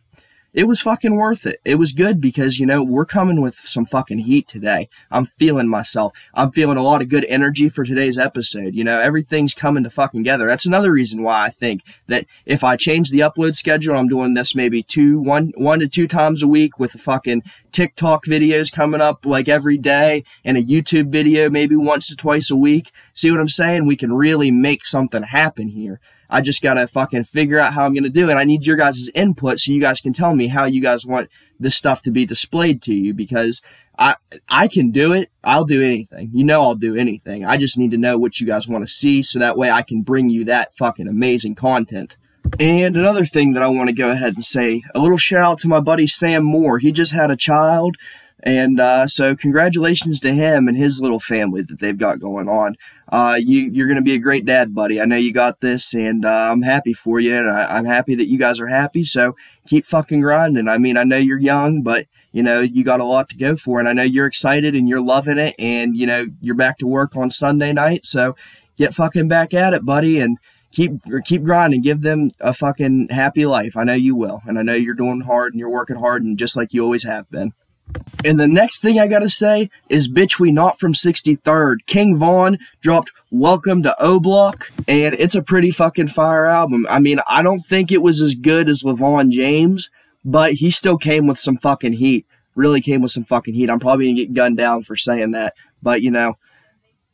it 0.55 0.65
was 0.65 0.81
fucking 0.81 1.15
worth 1.15 1.45
it. 1.45 1.61
It 1.65 1.75
was 1.75 1.93
good 1.93 2.21
because, 2.21 2.59
you 2.59 2.65
know, 2.65 2.83
we're 2.83 3.05
coming 3.05 3.41
with 3.41 3.57
some 3.65 3.85
fucking 3.85 4.21
heat 4.21 4.49
today. 4.49 4.89
I'm 5.11 5.27
feeling 5.39 5.69
myself. 5.69 6.15
I'm 6.33 6.53
feeling 6.53 6.79
a 6.79 6.83
lot 6.83 7.03
of 7.03 7.11
good 7.11 7.27
energy 7.27 7.69
for 7.69 7.85
today's 7.85 8.19
episode. 8.19 8.75
You 8.75 8.83
know, 8.83 8.99
everything's 8.99 9.53
coming 9.53 9.85
to 9.85 9.91
fucking 9.91 10.21
together. 10.21 10.47
That's 10.47 10.65
another 10.65 10.91
reason 10.91 11.23
why 11.23 11.45
I 11.45 11.51
think 11.51 11.83
that 12.07 12.27
if 12.47 12.65
I 12.65 12.77
change 12.77 13.11
the 13.11 13.21
upload 13.21 13.57
schedule, 13.57 13.95
I'm 13.95 14.09
doing 14.09 14.35
this 14.35 14.55
maybe 14.55 14.83
two, 14.83 15.21
one, 15.21 15.53
one 15.57 15.81
to 15.81 15.89
two 15.89 16.09
times 16.09 16.43
a 16.43 16.49
week 16.49 16.79
with 16.79 16.93
the 16.93 16.99
fucking 16.99 17.43
TikTok 17.71 18.25
videos 18.25 18.73
coming 18.73 19.03
up 19.03 19.27
like 19.27 19.49
every 19.49 19.77
day 19.77 20.25
and 20.45 20.57
a 20.57 20.63
YouTube 20.63 21.11
video 21.11 21.51
maybe 21.51 21.77
once 21.77 22.11
or 22.11 22.17
twice 22.17 22.51
a 22.51 22.57
week. 22.57 22.91
See 23.13 23.31
what 23.31 23.41
I'm 23.41 23.49
saying? 23.51 23.87
We 23.87 23.97
can 23.97 24.15
really 24.15 24.51
make 24.51 24.87
something 24.87 25.25
happen 25.25 25.69
here. 25.69 26.01
I 26.31 26.41
just 26.41 26.63
gotta 26.63 26.87
fucking 26.87 27.25
figure 27.25 27.59
out 27.59 27.73
how 27.73 27.85
I'm 27.85 27.95
gonna 27.95 28.09
do 28.09 28.31
it. 28.31 28.35
I 28.35 28.45
need 28.45 28.67
your 28.67 28.77
guys' 28.77 29.11
input 29.15 29.61
so 29.61 29.73
you 29.73 29.81
guys 29.81 30.01
can 30.01 30.13
tell 30.13 30.35
me 30.35 30.49
how 30.49 30.65
you 30.65 30.81
guys 30.81 31.07
want 31.07 31.31
this 31.59 31.77
stuff 31.77 32.03
to 32.03 32.11
be 32.11 32.27
displayed 32.27 32.83
to 32.83 32.95
you 32.95 33.15
because 33.15 33.63
I 33.99 34.17
I 34.49 34.69
can 34.69 34.91
do 34.91 35.13
it. 35.13 35.31
I'll 35.43 35.65
do 35.65 35.83
anything. 35.83 36.31
You 36.33 36.45
know 36.45 36.63
I'll 36.63 36.75
do 36.75 36.97
anything. 36.97 37.45
I 37.45 37.57
just 37.57 37.79
need 37.79 37.91
to 37.91 37.99
know 37.99 38.19
what 38.19 38.41
you 38.41 38.47
guys 38.47 38.69
want 38.69 38.87
to 38.87 38.93
see 38.93 39.23
so 39.23 39.39
that 39.39 39.59
way 39.59 39.71
I 39.71 39.83
can 39.83 40.03
bring 40.03 40.29
you 40.29 40.45
that 40.45 40.77
fucking 40.77 41.09
amazing 41.09 41.55
content. 41.55 42.17
And 42.59 42.97
another 42.97 43.27
thing 43.27 43.53
that 43.53 43.63
I 43.63 43.69
want 43.69 43.89
to 43.89 43.95
go 43.95 44.11
ahead 44.11 44.35
and 44.35 44.45
say, 44.45 44.83
a 44.95 44.99
little 44.99 45.19
shout 45.19 45.43
out 45.43 45.59
to 45.61 45.69
my 45.69 45.81
buddy 45.81 46.07
Sam 46.07 46.45
Moore. 46.45 46.79
He 46.79 46.93
just 46.93 47.13
had 47.13 47.31
a 47.31 47.37
child 47.37 47.97
and 48.43 48.79
uh, 48.79 49.09
so, 49.09 49.35
congratulations 49.35 50.21
to 50.21 50.33
him 50.33 50.69
and 50.69 50.77
his 50.77 51.01
little 51.01 51.19
family 51.19 51.63
that 51.63 51.81
they've 51.81 51.99
got 51.99 52.21
going 52.21 52.49
on. 52.49 52.77
Uh, 53.11 53.37
you, 53.39 53.63
you're 53.73 53.89
going 53.89 53.97
to 53.97 54.03
be 54.03 54.15
a 54.15 54.19
great 54.19 54.45
dad, 54.45 54.75
buddy. 54.75 55.01
I 55.01 55.07
know 55.07 55.17
you 55.17 55.33
got 55.33 55.61
this, 55.61 55.93
and 55.93 56.25
uh, 56.25 56.49
I'm 56.53 56.63
happy 56.63 56.95
for 56.95 57.19
you, 57.19 57.37
and 57.37 57.51
I, 57.51 57.79
am 57.79 57.85
happy 57.85 58.15
that 58.15 58.29
you 58.29 58.39
guys 58.39 58.61
are 58.61 58.69
happy. 58.69 59.03
So, 59.03 59.35
keep 59.67 59.87
fucking 59.87 60.21
grinding. 60.21 60.69
I 60.69 60.79
mean, 60.79 60.97
I 60.97 61.03
know 61.03 61.17
you're 61.17 61.39
young, 61.39 61.83
but 61.83 62.07
you 62.31 62.43
know 62.45 62.61
you 62.61 62.85
got 62.85 63.01
a 63.01 63.05
lot 63.05 63.29
to 63.31 63.37
go 63.37 63.57
for, 63.57 63.81
and 63.81 63.89
I 63.89 63.93
know 63.93 64.05
you're 64.05 64.27
excited 64.27 64.75
and 64.75 64.89
you're 64.89 65.01
loving 65.01 65.39
it, 65.39 65.57
and 65.59 65.97
you 65.97 66.07
know 66.07 66.27
you're 66.41 66.55
back 66.55 66.79
to 66.79 66.87
work 66.87 67.17
on 67.17 67.33
Sunday 67.33 67.73
night. 67.73 68.07
So, 68.07 68.37
get 68.77 68.95
fucking 68.95 69.27
back 69.27 69.53
at 69.53 69.75
it, 69.75 69.85
buddy, 69.85 70.21
and 70.21 70.39
keep 70.71 70.93
keep 71.25 71.43
grinding. 71.43 71.83
Give 71.83 72.03
them 72.03 72.31
a 72.39 72.55
fucking 72.55 73.09
happy 73.11 73.47
life. 73.47 73.77
I 73.77 73.83
know 73.83 73.95
you 73.95 74.15
will, 74.15 74.43
and 74.47 74.61
I 74.61 74.63
know 74.63 74.75
you're 74.75 74.95
doing 74.95 75.23
hard 75.23 75.55
and 75.55 75.59
you're 75.59 75.69
working 75.69 75.97
hard, 75.97 76.23
and 76.23 76.39
just 76.39 76.55
like 76.55 76.73
you 76.73 76.85
always 76.85 77.03
have 77.03 77.29
been. 77.31 77.53
And 78.25 78.39
the 78.39 78.49
next 78.49 78.81
thing 78.81 78.99
I 78.99 79.07
gotta 79.07 79.31
say 79.31 79.71
is 79.89 80.09
Bitch 80.09 80.39
We 80.39 80.51
Not 80.51 80.81
from 80.81 80.93
63rd. 80.93 81.87
King 81.87 82.17
Von 82.19 82.59
dropped 82.81 83.13
Welcome 83.31 83.83
to 83.85 84.03
O 84.03 84.19
Block, 84.19 84.71
and 84.89 85.15
it's 85.15 85.35
a 85.35 85.43
pretty 85.43 85.71
fucking 85.71 86.09
fire 86.09 86.47
album. 86.47 86.87
I 86.91 86.99
mean, 86.99 87.21
I 87.29 87.43
don't 87.43 87.61
think 87.61 87.93
it 87.93 88.03
was 88.03 88.21
as 88.21 88.35
good 88.35 88.69
as 88.69 88.83
LeVon 88.83 89.31
James, 89.31 89.89
but 90.25 90.55
he 90.55 90.71
still 90.71 90.99
came 90.99 91.27
with 91.27 91.39
some 91.39 91.59
fucking 91.59 91.93
heat. 91.93 92.27
Really 92.57 92.81
came 92.81 93.03
with 93.03 93.13
some 93.13 93.25
fucking 93.25 93.55
heat. 93.55 93.71
I'm 93.71 93.79
probably 93.79 94.07
gonna 94.07 94.17
get 94.17 94.35
gunned 94.35 94.57
down 94.57 94.83
for 94.83 94.97
saying 94.97 95.31
that, 95.33 95.55
but 95.83 96.03
you 96.03 96.11
know, 96.11 96.37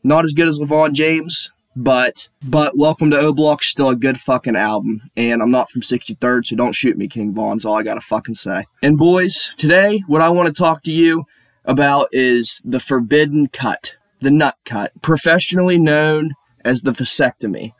not 0.03 0.25
as 0.25 0.33
good 0.33 0.49
as 0.49 0.59
LeVon 0.59 0.93
James, 0.93 1.50
but 1.76 2.28
but 2.43 2.76
Welcome 2.76 3.11
to 3.11 3.19
O 3.19 3.57
still 3.61 3.88
a 3.88 3.97
good 3.97 4.21
fucking 4.21 4.57
album. 4.57 5.02
And 5.16 5.43
I'm 5.43 5.50
not 5.50 5.71
from 5.71 5.83
63rd, 5.83 6.47
so 6.47 6.57
don't 6.57 6.75
shoot 6.75 6.97
me, 6.97 7.09
King 7.09 7.35
Von's 7.35 7.64
all 7.64 7.78
I 7.78 7.83
gotta 7.83 8.00
fucking 8.00 8.37
say. 8.37 8.66
And 8.83 8.97
boys, 8.97 9.50
today 9.57 10.02
what 10.07 10.23
I 10.23 10.28
want 10.28 10.47
to 10.47 10.52
talk 10.52 10.83
to 10.85 10.93
you 10.93 11.25
about 11.64 12.09
is 12.12 12.61
the 12.64 12.81
forbidden 12.81 13.49
cut, 13.49 13.93
the 14.21 14.31
nut 14.31 14.57
cut, 14.64 14.93
professionally 15.02 15.78
known 15.78 16.35
as 16.64 16.83
the 16.83 16.93
vasectomy. 16.93 17.73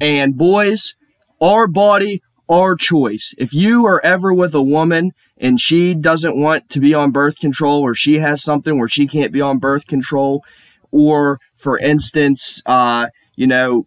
And 0.00 0.36
boys, 0.36 0.94
our 1.40 1.66
body, 1.66 2.22
our 2.48 2.76
choice. 2.76 3.34
If 3.38 3.52
you 3.52 3.86
are 3.86 4.04
ever 4.04 4.32
with 4.32 4.54
a 4.54 4.62
woman 4.62 5.12
and 5.38 5.60
she 5.60 5.94
doesn't 5.94 6.36
want 6.36 6.70
to 6.70 6.80
be 6.80 6.94
on 6.94 7.10
birth 7.10 7.38
control 7.38 7.80
or 7.80 7.94
she 7.94 8.18
has 8.18 8.42
something 8.42 8.78
where 8.78 8.88
she 8.88 9.06
can't 9.06 9.32
be 9.32 9.40
on 9.40 9.58
birth 9.58 9.86
control, 9.86 10.42
or 10.90 11.40
for 11.56 11.78
instance, 11.78 12.62
uh, 12.66 13.06
you 13.34 13.46
know, 13.46 13.86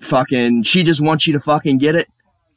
fucking, 0.00 0.62
she 0.62 0.82
just 0.82 1.00
wants 1.00 1.26
you 1.26 1.32
to 1.32 1.40
fucking 1.40 1.78
get 1.78 1.94
it. 1.94 2.08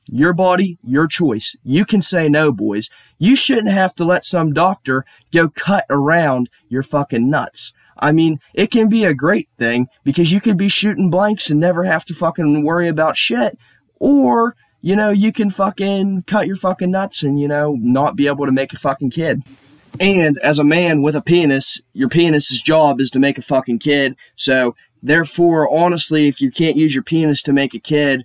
Your 0.07 0.33
body, 0.33 0.77
your 0.83 1.07
choice. 1.07 1.55
You 1.63 1.85
can 1.85 2.01
say 2.01 2.27
no, 2.27 2.51
boys. 2.51 2.89
You 3.19 3.35
shouldn't 3.35 3.69
have 3.69 3.95
to 3.95 4.03
let 4.03 4.25
some 4.25 4.51
doctor 4.51 5.05
go 5.31 5.49
cut 5.49 5.85
around 5.89 6.49
your 6.67 6.83
fucking 6.83 7.29
nuts. 7.29 7.71
I 7.97 8.11
mean, 8.11 8.39
it 8.53 8.69
can 8.69 8.89
be 8.89 9.05
a 9.05 9.13
great 9.13 9.47
thing 9.57 9.87
because 10.03 10.31
you 10.31 10.41
can 10.41 10.57
be 10.57 10.67
shooting 10.67 11.09
blanks 11.09 11.49
and 11.49 11.59
never 11.59 11.85
have 11.85 12.03
to 12.05 12.13
fucking 12.13 12.65
worry 12.65 12.87
about 12.89 13.15
shit. 13.15 13.57
Or, 13.99 14.55
you 14.81 14.95
know, 14.95 15.09
you 15.09 15.31
can 15.31 15.49
fucking 15.49 16.23
cut 16.23 16.47
your 16.47 16.57
fucking 16.57 16.91
nuts 16.91 17.23
and, 17.23 17.39
you 17.39 17.47
know, 17.47 17.77
not 17.79 18.17
be 18.17 18.27
able 18.27 18.45
to 18.45 18.51
make 18.51 18.73
a 18.73 18.79
fucking 18.79 19.11
kid. 19.11 19.43
And 19.99 20.37
as 20.39 20.59
a 20.59 20.63
man 20.63 21.01
with 21.01 21.15
a 21.15 21.21
penis, 21.21 21.79
your 21.93 22.09
penis's 22.09 22.61
job 22.61 22.99
is 22.99 23.09
to 23.11 23.19
make 23.19 23.37
a 23.37 23.43
fucking 23.43 23.79
kid. 23.79 24.17
So 24.35 24.75
Therefore, 25.03 25.69
honestly, 25.71 26.27
if 26.27 26.41
you 26.41 26.49
can't 26.49 26.77
use 26.77 26.95
your 26.95 27.03
penis 27.03 27.43
to 27.43 27.53
make 27.53 27.75
a 27.75 27.79
kid, 27.79 28.23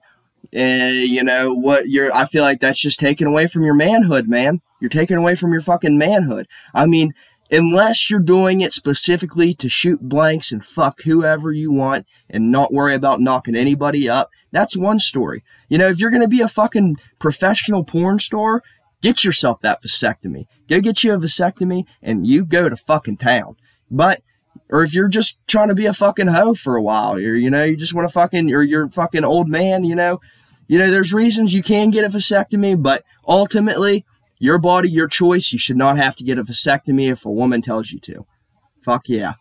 uh, 0.57 0.59
you 0.59 1.23
know 1.23 1.53
what 1.53 1.91
you're 1.91 2.15
i 2.15 2.25
feel 2.25 2.45
like 2.45 2.61
that's 2.61 2.81
just 2.81 3.01
taken 3.01 3.27
away 3.27 3.47
from 3.49 3.65
your 3.65 3.75
manhood 3.75 4.29
man 4.29 4.63
you're 4.81 4.89
taken 4.89 5.19
away 5.19 5.35
from 5.35 5.53
your 5.53 5.61
fucking 5.61 5.99
manhood 5.99 6.47
i 6.73 6.87
mean 6.87 7.13
unless 7.51 8.11
you're 8.11 8.21
doing 8.21 8.61
it 8.61 8.73
specifically 8.73 9.55
to 9.55 9.69
shoot 9.69 10.01
blanks 10.01 10.53
and 10.53 10.65
fuck 10.65 11.03
whoever 11.03 11.53
you 11.53 11.73
want 11.73 12.07
and 12.29 12.51
not 12.51 12.73
worry 12.73 12.95
about 12.95 13.21
knocking 13.21 13.57
anybody 13.57 14.09
up, 14.09 14.31
that's 14.53 14.77
one 14.77 14.99
story. 14.99 15.43
You 15.69 15.79
know, 15.79 15.89
if 15.89 15.99
you're 15.99 16.11
going 16.11 16.23
to 16.23 16.29
be 16.29 16.41
a 16.41 16.49
fucking 16.49 16.97
professional 17.19 17.85
porn 17.85 18.19
star, 18.19 18.63
get 19.03 19.25
yourself 19.25 19.61
that 19.63 19.83
vasectomy. 19.83 20.47
Go 20.69 20.81
get 20.81 21.03
you 21.03 21.13
a 21.15 21.19
vasectomy 21.19 21.85
and 22.03 22.27
you 22.27 22.45
go 22.45 22.69
to 22.69 22.77
fucking 22.77 23.19
town. 23.19 23.57
But, 23.91 24.23
or 24.71 24.83
if 24.83 24.95
you're 24.95 25.09
just 25.09 25.39
trying 25.47 25.69
to 25.69 25.75
be 25.75 25.87
a 25.87 25.95
fucking 25.95 26.29
hoe 26.29 26.55
for 26.55 26.77
a 26.77 26.83
while, 26.83 27.15
or, 27.15 27.35
you 27.35 27.51
know, 27.51 27.65
you 27.65 27.77
just 27.77 27.95
want 27.95 28.09
to 28.09 28.13
fucking, 28.13 28.53
or 28.53 28.63
you're 28.63 28.89
fucking 28.89 29.25
old 29.25 29.49
man, 29.49 29.85
you 29.85 29.95
know, 29.95 30.21
you 30.67 30.79
know, 30.79 30.91
there's 30.91 31.15
reasons 31.15 31.55
you 31.55 31.63
can 31.63 31.91
get 31.91 32.05
a 32.05 32.11
vasectomy, 32.11 32.81
but 32.81 33.03
ultimately, 33.27 34.05
your 34.39 34.59
body, 34.59 34.91
your 34.91 35.09
choice. 35.09 35.53
You 35.53 35.59
should 35.59 35.77
not 35.77 35.97
have 35.97 36.15
to 36.17 36.25
get 36.25 36.39
a 36.39 36.45
vasectomy 36.45 37.11
if 37.11 37.25
a 37.25 37.31
woman 37.31 37.63
tells 37.63 37.91
you 37.91 37.99
to. 38.01 38.27
Fuck 38.85 39.09
yeah. 39.09 39.35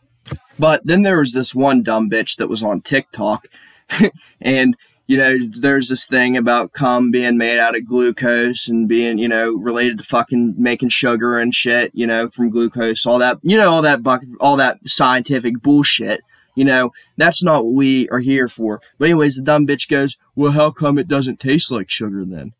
But 0.57 0.81
then 0.85 1.03
there 1.03 1.19
was 1.19 1.33
this 1.33 1.53
one 1.53 1.83
dumb 1.83 2.09
bitch 2.09 2.37
that 2.37 2.49
was 2.49 2.63
on 2.63 2.81
TikTok, 2.81 3.47
and 4.41 4.75
you 5.07 5.17
know, 5.17 5.37
there's 5.57 5.87
this 5.87 6.05
thing 6.05 6.35
about 6.35 6.73
cum 6.73 7.11
being 7.11 7.37
made 7.37 7.59
out 7.59 7.77
of 7.77 7.87
glucose 7.87 8.67
and 8.67 8.89
being, 8.89 9.17
you 9.17 9.29
know, 9.29 9.53
related 9.53 9.97
to 9.97 10.03
fucking 10.03 10.55
making 10.57 10.89
sugar 10.89 11.39
and 11.39 11.55
shit, 11.55 11.91
you 11.93 12.05
know, 12.05 12.29
from 12.29 12.49
glucose, 12.49 13.05
all 13.05 13.17
that, 13.19 13.39
you 13.41 13.57
know, 13.57 13.69
all 13.69 13.81
that 13.81 14.03
bucket, 14.03 14.27
all 14.41 14.57
that 14.57 14.79
scientific 14.85 15.61
bullshit. 15.61 16.21
You 16.55 16.65
know, 16.65 16.91
that's 17.15 17.41
not 17.41 17.63
what 17.63 17.73
we 17.75 18.09
are 18.09 18.19
here 18.19 18.49
for. 18.49 18.81
But 18.97 19.05
anyways, 19.05 19.35
the 19.35 19.43
dumb 19.43 19.65
bitch 19.65 19.87
goes, 19.87 20.17
well, 20.35 20.51
how 20.51 20.71
come 20.71 20.97
it 20.97 21.07
doesn't 21.07 21.39
taste 21.39 21.71
like 21.71 21.89
sugar 21.89 22.25
then? 22.25 22.53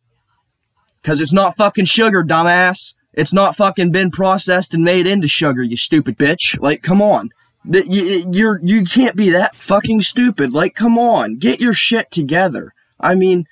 Cause 1.02 1.20
it's 1.20 1.32
not 1.32 1.56
fucking 1.56 1.84
sugar, 1.84 2.24
dumbass. 2.24 2.94
It's 3.12 3.32
not 3.32 3.56
fucking 3.56 3.90
been 3.90 4.10
processed 4.10 4.72
and 4.72 4.84
made 4.84 5.06
into 5.06 5.28
sugar, 5.28 5.62
you 5.62 5.76
stupid 5.76 6.16
bitch. 6.16 6.58
Like, 6.60 6.82
come 6.82 7.02
on. 7.02 7.30
You, 7.70 8.30
you're, 8.32 8.60
you 8.62 8.84
can't 8.84 9.16
be 9.16 9.30
that 9.30 9.54
fucking 9.56 10.02
stupid. 10.02 10.52
Like, 10.52 10.74
come 10.74 10.98
on. 10.98 11.36
Get 11.38 11.60
your 11.60 11.74
shit 11.74 12.10
together. 12.10 12.72
I 12.98 13.14
mean, 13.14 13.46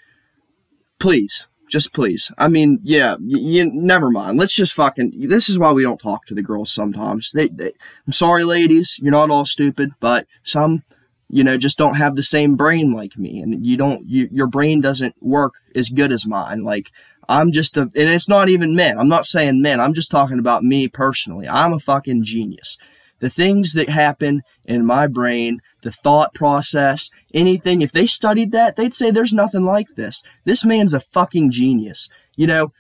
please. 0.99 1.47
Just 1.69 1.93
please. 1.93 2.31
I 2.39 2.47
mean, 2.47 2.79
yeah, 2.85 3.17
you, 3.21 3.39
you, 3.39 3.71
never 3.73 4.09
mind. 4.09 4.39
Let's 4.39 4.55
just 4.55 4.73
fucking. 4.73 5.29
This 5.29 5.49
is 5.49 5.59
why 5.59 5.73
we 5.73 5.83
don't 5.83 5.99
talk 5.99 6.25
to 6.27 6.35
the 6.35 6.43
girls 6.43 6.73
sometimes. 6.73 7.33
They, 7.33 7.49
they, 7.49 7.73
I'm 8.07 8.13
sorry, 8.13 8.45
ladies. 8.45 8.97
You're 9.01 9.11
not 9.11 9.31
all 9.31 9.45
stupid, 9.45 9.91
but 9.99 10.29
some, 10.45 10.85
you 11.29 11.43
know, 11.43 11.57
just 11.57 11.77
don't 11.77 11.97
have 11.97 12.15
the 12.15 12.23
same 12.23 12.55
brain 12.55 12.93
like 12.93 13.19
me, 13.19 13.41
and 13.41 13.67
you 13.67 13.77
don't. 13.77 14.09
You, 14.09 14.29
your 14.31 14.47
brain 14.47 14.81
doesn't 14.81 15.17
work 15.21 15.55
as 15.75 15.89
good 15.89 16.13
as 16.13 16.25
mine. 16.25 16.63
Like 16.63 16.93
I'm 17.29 17.53
just 17.53 17.77
a, 17.77 17.83
and 17.83 17.93
it's 17.95 18.29
not 18.29 18.49
even 18.49 18.77
men. 18.77 18.99
I'm 18.99 19.09
not 19.09 19.27
saying 19.27 19.61
men. 19.61 19.81
I'm 19.81 19.95
just 19.95 20.11
talking 20.11 20.39
about 20.39 20.63
me 20.63 20.89
personally. 20.89 21.49
I'm 21.49 21.73
a 21.73 21.81
fucking 21.81 22.25
genius. 22.25 22.79
The 23.21 23.31
things 23.31 23.73
that 23.73 23.89
happen 23.89 24.43
in 24.65 24.85
my 24.85 25.07
brain, 25.07 25.61
the 25.83 25.91
thought 25.91 26.35
process, 26.35 27.11
anything, 27.33 27.83
if 27.83 27.93
they 27.93 28.07
studied 28.07 28.53
that, 28.53 28.77
they'd 28.77 28.95
say 28.95 29.11
there's 29.11 29.33
nothing 29.33 29.65
like 29.65 29.95
this. 29.97 30.23
This 30.45 30.65
man's 30.65 30.93
a 30.93 31.01
fucking 31.01 31.51
genius. 31.51 32.09
You 32.37 32.47
know, 32.47 32.73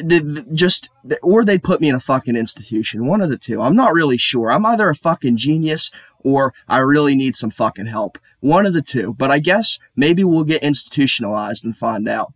the, 0.00 0.18
the, 0.18 0.46
just, 0.52 0.88
or 1.22 1.44
they'd 1.44 1.62
put 1.62 1.80
me 1.80 1.88
in 1.88 1.94
a 1.94 2.00
fucking 2.00 2.36
institution. 2.36 3.06
One 3.06 3.20
of 3.20 3.30
the 3.30 3.38
two. 3.38 3.62
I'm 3.62 3.76
not 3.76 3.94
really 3.94 4.18
sure. 4.18 4.50
I'm 4.50 4.66
either 4.66 4.88
a 4.90 4.94
fucking 4.94 5.36
genius 5.36 5.90
or 6.20 6.52
I 6.68 6.78
really 6.78 7.14
need 7.14 7.36
some 7.36 7.50
fucking 7.50 7.86
help. 7.86 8.18
One 8.40 8.66
of 8.66 8.74
the 8.74 8.82
two. 8.82 9.14
But 9.16 9.30
I 9.30 9.38
guess 9.38 9.78
maybe 9.96 10.24
we'll 10.24 10.44
get 10.44 10.62
institutionalized 10.62 11.64
and 11.64 11.76
find 11.76 12.08
out 12.08 12.32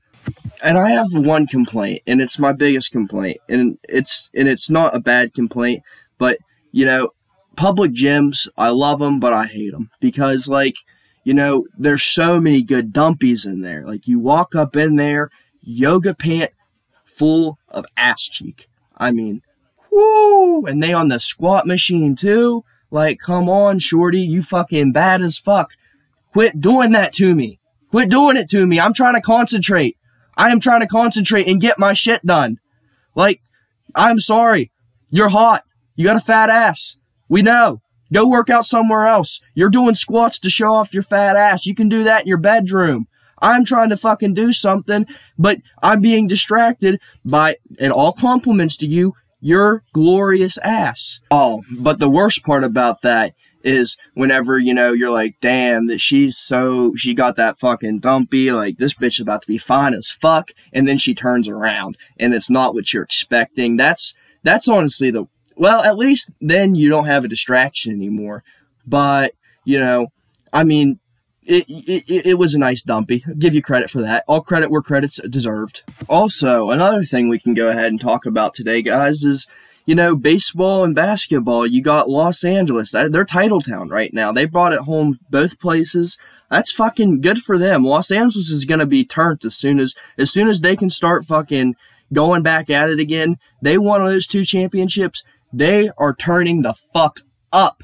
and 0.63 0.79
I 0.79 0.91
have 0.91 1.13
one 1.13 1.47
complaint, 1.47 2.03
and 2.07 2.21
it's 2.21 2.39
my 2.39 2.53
biggest 2.53 2.93
complaint, 2.93 3.39
and 3.49 3.79
it's 3.89 4.31
and 4.35 4.49
it's 4.49 4.71
not 4.71 4.95
a 4.95 5.01
bad 5.01 5.35
complaint, 5.35 5.83
but 6.19 6.39
you 6.73 6.85
know, 6.85 7.11
public 7.57 7.93
gyms, 7.93 8.49
I 8.57 8.71
love 8.71 8.99
them, 8.99 9.21
but 9.21 9.33
I 9.33 9.47
hate 9.47 9.73
them 9.73 9.91
because 10.01 10.49
like, 10.49 10.75
you 11.25 11.35
know, 11.35 11.67
there's 11.79 12.03
so 12.03 12.41
many 12.41 12.63
good 12.63 12.93
dumpies 12.93 13.47
in 13.47 13.61
there. 13.61 13.87
Like 13.87 14.09
you 14.09 14.19
walk 14.19 14.55
up 14.55 14.75
in 14.75 14.97
there, 14.97 15.31
yoga 15.61 16.15
pant 16.15 16.51
full 17.17 17.59
of 17.69 17.85
ass 17.97 18.25
cheek. 18.25 18.69
I 18.97 19.13
mean, 19.13 19.43
whoo, 19.91 20.67
and 20.67 20.83
they 20.83 20.93
on 20.93 21.09
the 21.09 21.21
squat 21.21 21.67
machine 21.67 22.17
too. 22.17 22.65
Like, 22.91 23.21
come 23.21 23.49
on, 23.49 23.79
shorty, 23.79 24.21
you 24.21 24.43
fucking 24.43 24.93
bad 24.93 25.23
as 25.23 25.39
fuck. 25.39 25.73
Quit 26.33 26.61
doing 26.61 26.93
that 26.93 27.15
to 27.15 27.35
me. 27.35 27.59
Quit 27.91 28.09
doing 28.09 28.37
it 28.37 28.51
to 28.51 28.67
me. 28.67 28.81
I'm 28.81 28.95
trying 28.95 29.15
to 29.15 29.21
concentrate. 29.21 29.97
I 30.37 30.51
am 30.51 30.61
trying 30.61 30.81
to 30.81 30.87
concentrate 30.87 31.47
and 31.47 31.61
get 31.61 31.79
my 31.79 31.93
shit 31.93 32.25
done. 32.25 32.59
Like, 33.15 33.41
I'm 33.95 34.19
sorry. 34.19 34.73
You're 35.11 35.29
hot. 35.29 35.65
You 35.95 36.05
got 36.07 36.17
a 36.17 36.21
fat 36.21 36.51
ass. 36.51 36.97
We 37.29 37.43
know. 37.43 37.81
Go 38.13 38.29
work 38.29 38.51
out 38.51 38.67
somewhere 38.67 39.07
else. 39.07 39.41
You're 39.55 39.71
doing 39.71 39.95
squats 39.95 40.39
to 40.41 40.51
show 40.51 40.73
off 40.73 40.93
your 40.93 41.03
fat 41.03 41.37
ass. 41.37 41.65
You 41.65 41.75
can 41.75 41.89
do 41.89 42.05
that 42.05 42.23
in 42.23 42.29
your 42.29 42.37
bedroom. 42.37 43.07
I'm 43.41 43.65
trying 43.65 43.89
to 43.89 43.97
fucking 43.97 44.35
do 44.35 44.53
something, 44.53 45.07
but 45.39 45.59
I'm 45.83 46.01
being 46.01 46.29
distracted 46.29 47.01
by, 47.25 47.57
and 47.81 47.93
all 47.93 48.13
compliments 48.13 48.77
to 48.79 48.87
you, 48.87 49.15
your 49.41 49.83
glorious 49.93 50.59
ass. 50.59 51.21
Oh, 51.31 51.63
but 51.79 51.99
the 51.99 52.09
worst 52.09 52.45
part 52.45 52.63
about 52.63 53.03
that 53.03 53.35
is 53.65 53.97
whenever, 54.15 54.59
you 54.59 54.75
know, 54.75 54.93
you're 54.93 55.11
like, 55.11 55.37
damn, 55.41 55.87
that 55.89 56.01
she's 56.01 56.37
so, 56.37 56.93
she 56.97 57.15
got 57.15 57.37
that 57.37 57.59
fucking 57.59 58.01
dumpy, 58.01 58.53
like 58.53 58.79
this 58.79 58.95
bitch 58.95 59.15
is 59.15 59.21
about 59.21 59.43
to 59.43 59.49
be 59.49 59.59
fine 59.59 59.95
as 59.95 60.15
fuck. 60.21 60.51
And 60.73 60.87
then 60.87 60.99
she 60.99 61.15
turns 61.15 61.49
around 61.49 61.97
and 62.19 62.35
it's 62.35 62.51
not 62.51 62.75
what 62.75 62.93
you're 62.93 63.03
expecting. 63.03 63.77
That's, 63.77 64.15
that's 64.45 64.69
honestly 64.69 65.11
the, 65.11 65.27
well, 65.63 65.81
at 65.85 65.97
least 65.97 66.29
then 66.41 66.75
you 66.75 66.89
don't 66.89 67.07
have 67.07 67.23
a 67.23 67.29
distraction 67.29 67.93
anymore. 67.93 68.43
But, 68.85 69.35
you 69.65 69.79
know, 69.79 70.09
I 70.53 70.65
mean, 70.65 70.99
it, 71.45 71.65
it, 71.69 72.27
it 72.27 72.35
was 72.35 72.53
a 72.53 72.59
nice 72.59 72.83
dumpy. 72.83 73.23
I'll 73.29 73.37
give 73.37 73.55
you 73.55 73.63
credit 73.63 73.89
for 73.89 74.03
that. 74.03 74.25
All 74.27 74.41
credit 74.41 74.73
where 74.73 74.83
credit's 74.83 75.21
deserved. 75.31 75.83
Also, 76.09 76.71
another 76.71 77.05
thing 77.05 77.29
we 77.29 77.39
can 77.39 77.55
go 77.55 77.69
ahead 77.69 77.87
and 77.87 78.01
talk 78.01 78.27
about 78.27 78.57
today, 78.57 78.83
guys, 78.83 79.23
is 79.23 79.47
you 79.87 79.95
know, 79.95 80.17
baseball 80.17 80.83
and 80.83 80.97
basketball, 80.97 81.65
you 81.65 81.81
got 81.81 82.11
Los 82.11 82.43
Angeles. 82.43 82.91
They're 82.91 83.25
title 83.25 83.61
town 83.61 83.89
right 83.89 84.13
now. 84.13 84.33
They 84.33 84.47
brought 84.47 84.73
it 84.73 84.81
home 84.81 85.21
both 85.31 85.61
places. 85.61 86.19
That's 86.51 86.73
fucking 86.73 87.21
good 87.21 87.39
for 87.39 87.57
them. 87.57 87.85
Los 87.85 88.11
Angeles 88.11 88.51
is 88.51 88.65
gonna 88.65 88.87
be 88.87 89.05
turned 89.05 89.45
as 89.45 89.55
soon 89.55 89.79
as 89.79 89.95
as 90.19 90.33
soon 90.33 90.49
as 90.49 90.61
they 90.61 90.75
can 90.75 90.91
start 90.91 91.25
fucking 91.25 91.77
going 92.13 92.43
back 92.43 92.69
at 92.69 92.91
it 92.91 92.99
again. 92.99 93.39
They 93.63 93.79
won 93.79 94.05
those 94.05 94.27
two 94.27 94.45
championships. 94.45 95.23
They 95.53 95.91
are 95.99 96.15
turning 96.15 96.63
the 96.63 96.75
fuck 96.93 97.21
up. 97.53 97.83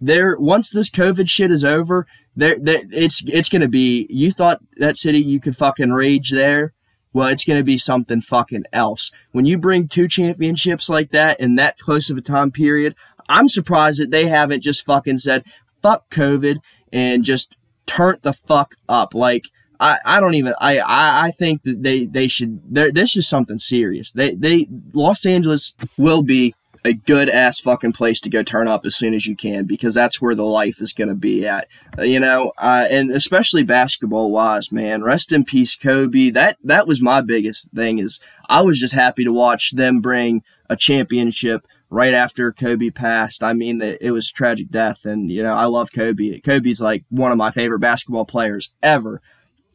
They're 0.00 0.36
once 0.38 0.70
this 0.70 0.90
COVID 0.90 1.28
shit 1.28 1.50
is 1.50 1.64
over, 1.64 2.06
there 2.36 2.56
it's 2.60 3.22
it's 3.26 3.48
gonna 3.48 3.68
be. 3.68 4.06
You 4.10 4.32
thought 4.32 4.60
that 4.76 4.96
city 4.96 5.20
you 5.20 5.40
could 5.40 5.56
fucking 5.56 5.92
rage 5.92 6.30
there 6.30 6.74
well, 7.14 7.28
it's 7.28 7.44
going 7.44 7.60
to 7.60 7.64
be 7.64 7.78
something 7.78 8.20
fucking 8.20 8.64
else. 8.72 9.12
When 9.30 9.46
you 9.46 9.56
bring 9.56 9.86
two 9.86 10.08
championships 10.08 10.88
like 10.88 11.12
that 11.12 11.38
in 11.38 11.54
that 11.54 11.78
close 11.78 12.10
of 12.10 12.18
a 12.18 12.20
time 12.20 12.50
period, 12.50 12.96
I'm 13.28 13.48
surprised 13.48 14.00
that 14.00 14.10
they 14.10 14.26
haven't 14.26 14.62
just 14.62 14.84
fucking 14.84 15.20
said, 15.20 15.44
fuck 15.80 16.10
COVID 16.10 16.56
and 16.92 17.24
just 17.24 17.54
turned 17.86 18.18
the 18.22 18.32
fuck 18.32 18.74
up. 18.88 19.14
Like, 19.14 19.44
I, 19.78 19.98
I 20.04 20.20
don't 20.20 20.34
even 20.34 20.54
I, 20.60 20.78
I, 20.78 21.26
I 21.26 21.30
think 21.30 21.62
that 21.62 21.82
they 21.82 22.04
they 22.04 22.28
should 22.28 22.60
this 22.70 23.16
is 23.16 23.28
something 23.28 23.58
serious. 23.58 24.12
They 24.12 24.34
they 24.34 24.68
Los 24.92 25.26
Angeles 25.26 25.74
will 25.96 26.22
be 26.22 26.54
a 26.84 26.92
good 26.92 27.30
ass 27.30 27.58
fucking 27.60 27.94
place 27.94 28.20
to 28.20 28.28
go 28.28 28.42
turn 28.42 28.68
up 28.68 28.84
as 28.84 28.94
soon 28.94 29.14
as 29.14 29.26
you 29.26 29.34
can 29.34 29.64
because 29.64 29.94
that's 29.94 30.20
where 30.20 30.34
the 30.34 30.44
life 30.44 30.80
is 30.80 30.92
going 30.92 31.08
to 31.08 31.14
be 31.14 31.46
at. 31.46 31.66
Uh, 31.98 32.02
you 32.02 32.20
know, 32.20 32.52
uh, 32.58 32.86
and 32.90 33.10
especially 33.10 33.62
basketball 33.62 34.30
wise, 34.30 34.70
man. 34.70 35.02
Rest 35.02 35.32
in 35.32 35.44
peace, 35.44 35.74
Kobe. 35.74 36.30
That 36.30 36.58
that 36.62 36.86
was 36.86 37.00
my 37.00 37.22
biggest 37.22 37.68
thing. 37.74 37.98
Is 37.98 38.20
I 38.48 38.60
was 38.60 38.78
just 38.78 38.92
happy 38.92 39.24
to 39.24 39.32
watch 39.32 39.72
them 39.74 40.00
bring 40.00 40.42
a 40.68 40.76
championship 40.76 41.66
right 41.88 42.12
after 42.12 42.52
Kobe 42.52 42.90
passed. 42.90 43.42
I 43.42 43.54
mean, 43.54 43.80
it 43.80 44.10
was 44.10 44.30
tragic 44.30 44.70
death, 44.70 45.04
and 45.04 45.30
you 45.30 45.42
know, 45.42 45.54
I 45.54 45.64
love 45.64 45.88
Kobe. 45.94 46.40
Kobe's 46.40 46.82
like 46.82 47.04
one 47.08 47.32
of 47.32 47.38
my 47.38 47.50
favorite 47.50 47.80
basketball 47.80 48.26
players 48.26 48.72
ever. 48.82 49.22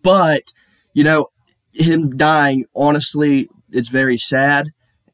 But 0.04 0.44
you 0.94 1.04
know, 1.04 1.30
him 1.74 2.16
dying, 2.18 2.66
honestly, 2.76 3.50
it's 3.72 3.90
very 3.90 4.20
sad 4.20 4.70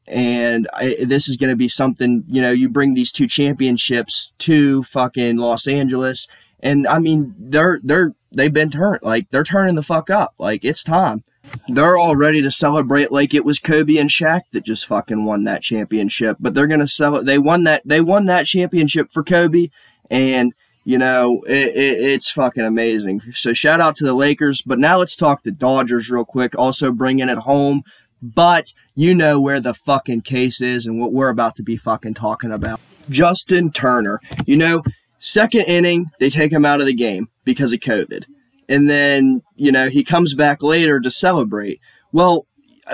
and 0.08 0.68
I, 0.72 0.96
this 1.04 1.28
is 1.28 1.36
going 1.36 1.50
to 1.50 1.56
be 1.56 1.68
something 1.68 2.24
you 2.28 2.40
know 2.40 2.52
you 2.52 2.68
bring 2.68 2.94
these 2.94 3.12
two 3.12 3.26
championships 3.26 4.32
to 4.38 4.82
fucking 4.84 5.36
Los 5.36 5.66
Angeles 5.66 6.28
and 6.60 6.86
I 6.86 6.98
mean 6.98 7.34
they're 7.38 7.80
they're 7.82 8.14
they've 8.32 8.52
been 8.52 8.70
turned 8.70 9.00
like 9.02 9.30
they're 9.30 9.44
turning 9.44 9.74
the 9.74 9.82
fuck 9.82 10.10
up 10.10 10.34
like 10.38 10.64
it's 10.64 10.84
time. 10.84 11.24
They're 11.68 11.96
all 11.96 12.16
ready 12.16 12.42
to 12.42 12.50
celebrate 12.50 13.12
like 13.12 13.34
it 13.34 13.44
was 13.44 13.58
Kobe 13.58 13.96
and 13.96 14.10
Shaq 14.10 14.42
that 14.52 14.64
just 14.64 14.86
fucking 14.86 15.24
won 15.24 15.44
that 15.44 15.62
championship 15.62 16.36
but 16.40 16.54
they're 16.54 16.66
to 16.66 16.88
sell 16.88 17.16
it 17.16 17.26
they 17.26 17.38
won 17.38 17.64
that 17.64 17.82
they 17.84 18.00
won 18.00 18.26
that 18.26 18.46
championship 18.46 19.12
for 19.12 19.22
Kobe 19.22 19.70
and 20.10 20.52
you 20.84 20.98
know 20.98 21.42
it, 21.46 21.76
it, 21.76 22.00
it's 22.00 22.30
fucking 22.30 22.64
amazing. 22.64 23.22
So 23.34 23.52
shout 23.52 23.80
out 23.80 23.96
to 23.96 24.04
the 24.04 24.14
Lakers 24.14 24.62
but 24.62 24.78
now 24.78 24.98
let's 24.98 25.16
talk 25.16 25.42
the 25.42 25.50
Dodgers 25.50 26.10
real 26.10 26.24
quick 26.24 26.56
also 26.56 26.90
bringing 26.90 27.28
it 27.28 27.38
home 27.38 27.82
But 28.22 28.72
you 28.94 29.14
know 29.14 29.40
where 29.40 29.60
the 29.60 29.74
fucking 29.74 30.22
case 30.22 30.60
is 30.60 30.86
and 30.86 31.00
what 31.00 31.12
we're 31.12 31.28
about 31.28 31.56
to 31.56 31.62
be 31.62 31.76
fucking 31.76 32.14
talking 32.14 32.50
about. 32.50 32.80
Justin 33.10 33.72
Turner. 33.72 34.20
You 34.46 34.56
know, 34.56 34.82
second 35.20 35.62
inning, 35.62 36.10
they 36.18 36.30
take 36.30 36.52
him 36.52 36.64
out 36.64 36.80
of 36.80 36.86
the 36.86 36.94
game 36.94 37.28
because 37.44 37.72
of 37.72 37.80
COVID. 37.80 38.24
And 38.68 38.90
then, 38.90 39.42
you 39.54 39.70
know, 39.70 39.88
he 39.88 40.02
comes 40.04 40.34
back 40.34 40.62
later 40.62 41.00
to 41.00 41.10
celebrate. 41.10 41.80
Well, 42.12 42.46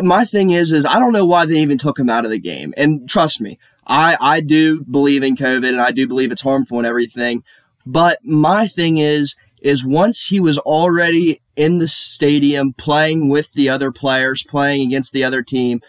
my 0.02 0.25
thing 0.25 0.50
is, 0.50 0.73
is 0.73 0.85
I 0.85 0.99
don't 0.99 1.12
know 1.12 1.25
why 1.25 1.47
they 1.47 1.61
even 1.61 1.79
took 1.79 1.99
him 1.99 2.11
out 2.11 2.25
of 2.25 2.31
the 2.31 2.38
game. 2.38 2.75
And 2.76 3.09
trust 3.09 3.41
me, 3.41 3.59
I, 3.87 4.17
I 4.21 4.41
do 4.41 4.85
believe 4.85 5.23
in 5.23 5.37
COVID 5.37 5.69
and 5.69 5.81
I 5.81 5.91
do 5.93 6.07
believe 6.07 6.33
it's 6.33 6.43
harmful 6.43 6.79
and 6.79 6.87
everything. 6.87 7.43
But 7.85 8.19
my 8.25 8.69
thing 8.69 8.99
is, 8.99 9.35
is 9.61 9.85
once 9.85 10.25
he 10.25 10.41
was 10.41 10.59
already 10.59 11.42
in 11.57 11.79
the 11.79 11.89
stadium 11.89 12.73
playing 12.73 13.29
with 13.29 13.53
the 13.53 13.69
other 13.69 13.93
players, 13.93 14.43
playing 14.43 14.87
against 14.87 15.13
the 15.13 15.25
other 15.25 15.43
team 15.43 15.81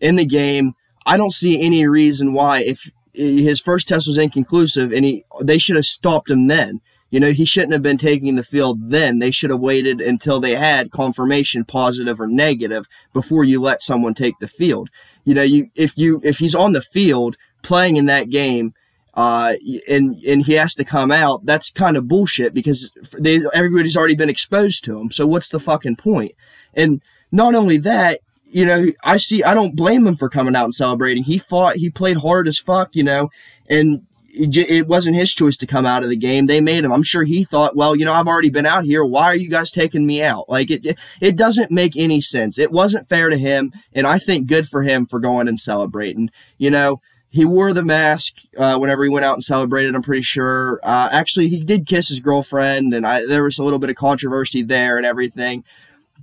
in 0.00 0.16
the 0.16 0.24
game, 0.24 0.74
I 1.06 1.16
don't 1.16 1.32
see 1.32 1.60
any 1.60 1.86
reason 1.86 2.32
why 2.32 2.60
if 2.60 2.90
his 3.14 3.60
first 3.60 3.88
test 3.88 4.06
was 4.06 4.18
inconclusive 4.18 4.92
and 4.92 5.04
he 5.04 5.24
they 5.42 5.58
should 5.58 5.76
have 5.76 5.86
stopped 5.86 6.30
him 6.30 6.46
then. 6.46 6.80
You 7.10 7.20
know, 7.20 7.32
he 7.32 7.44
shouldn't 7.44 7.74
have 7.74 7.82
been 7.82 7.98
taking 7.98 8.36
the 8.36 8.42
field 8.42 8.90
then. 8.90 9.18
They 9.18 9.30
should 9.30 9.50
have 9.50 9.60
waited 9.60 10.00
until 10.00 10.40
they 10.40 10.54
had 10.54 10.90
confirmation 10.90 11.66
positive 11.66 12.18
or 12.18 12.26
negative 12.26 12.86
before 13.12 13.44
you 13.44 13.60
let 13.60 13.82
someone 13.82 14.14
take 14.14 14.38
the 14.40 14.48
field. 14.48 14.88
You 15.24 15.34
know, 15.34 15.42
you 15.42 15.70
if 15.74 15.98
you 15.98 16.22
if 16.24 16.38
he's 16.38 16.54
on 16.54 16.72
the 16.72 16.80
field 16.80 17.36
playing 17.62 17.96
in 17.96 18.06
that 18.06 18.30
game 18.30 18.72
uh, 19.14 19.54
and 19.88 20.16
and 20.22 20.46
he 20.46 20.54
has 20.54 20.74
to 20.74 20.84
come 20.84 21.12
out. 21.12 21.44
That's 21.44 21.70
kind 21.70 21.96
of 21.96 22.08
bullshit 22.08 22.54
because 22.54 22.90
they, 23.18 23.40
everybody's 23.52 23.96
already 23.96 24.14
been 24.14 24.30
exposed 24.30 24.84
to 24.84 24.98
him. 24.98 25.10
So 25.10 25.26
what's 25.26 25.48
the 25.48 25.60
fucking 25.60 25.96
point? 25.96 26.32
And 26.74 27.02
not 27.30 27.54
only 27.54 27.78
that, 27.78 28.20
you 28.44 28.64
know, 28.64 28.86
I 29.02 29.18
see. 29.18 29.42
I 29.42 29.54
don't 29.54 29.76
blame 29.76 30.06
him 30.06 30.16
for 30.16 30.28
coming 30.28 30.56
out 30.56 30.64
and 30.64 30.74
celebrating. 30.74 31.24
He 31.24 31.38
fought. 31.38 31.76
He 31.76 31.90
played 31.90 32.18
hard 32.18 32.48
as 32.48 32.58
fuck. 32.58 32.94
You 32.94 33.04
know, 33.04 33.30
and 33.68 34.06
it 34.34 34.88
wasn't 34.88 35.16
his 35.16 35.32
choice 35.32 35.58
to 35.58 35.66
come 35.66 35.84
out 35.84 36.02
of 36.02 36.08
the 36.08 36.16
game. 36.16 36.46
They 36.46 36.60
made 36.60 36.84
him. 36.84 36.92
I'm 36.92 37.02
sure 37.02 37.24
he 37.24 37.44
thought, 37.44 37.76
well, 37.76 37.94
you 37.94 38.06
know, 38.06 38.14
I've 38.14 38.26
already 38.26 38.48
been 38.48 38.64
out 38.64 38.84
here. 38.84 39.04
Why 39.04 39.24
are 39.24 39.36
you 39.36 39.50
guys 39.50 39.70
taking 39.70 40.06
me 40.06 40.22
out? 40.22 40.48
Like 40.48 40.70
it, 40.70 40.96
it 41.20 41.36
doesn't 41.36 41.70
make 41.70 41.98
any 41.98 42.22
sense. 42.22 42.58
It 42.58 42.72
wasn't 42.72 43.10
fair 43.10 43.28
to 43.28 43.36
him, 43.36 43.72
and 43.92 44.06
I 44.06 44.18
think 44.18 44.46
good 44.46 44.68
for 44.68 44.82
him 44.82 45.06
for 45.06 45.20
going 45.20 45.48
and 45.48 45.60
celebrating. 45.60 46.30
You 46.56 46.70
know, 46.70 47.00
he 47.32 47.46
wore 47.46 47.72
the 47.72 47.82
mask 47.82 48.34
uh, 48.58 48.76
whenever 48.76 49.02
he 49.04 49.08
went 49.08 49.24
out 49.24 49.32
and 49.32 49.42
celebrated. 49.42 49.94
I'm 49.94 50.02
pretty 50.02 50.22
sure. 50.22 50.78
Uh, 50.82 51.08
actually, 51.10 51.48
he 51.48 51.60
did 51.60 51.86
kiss 51.86 52.10
his 52.10 52.20
girlfriend, 52.20 52.92
and 52.92 53.06
I, 53.06 53.24
there 53.24 53.42
was 53.42 53.58
a 53.58 53.64
little 53.64 53.78
bit 53.78 53.88
of 53.88 53.96
controversy 53.96 54.62
there 54.62 54.98
and 54.98 55.06
everything. 55.06 55.64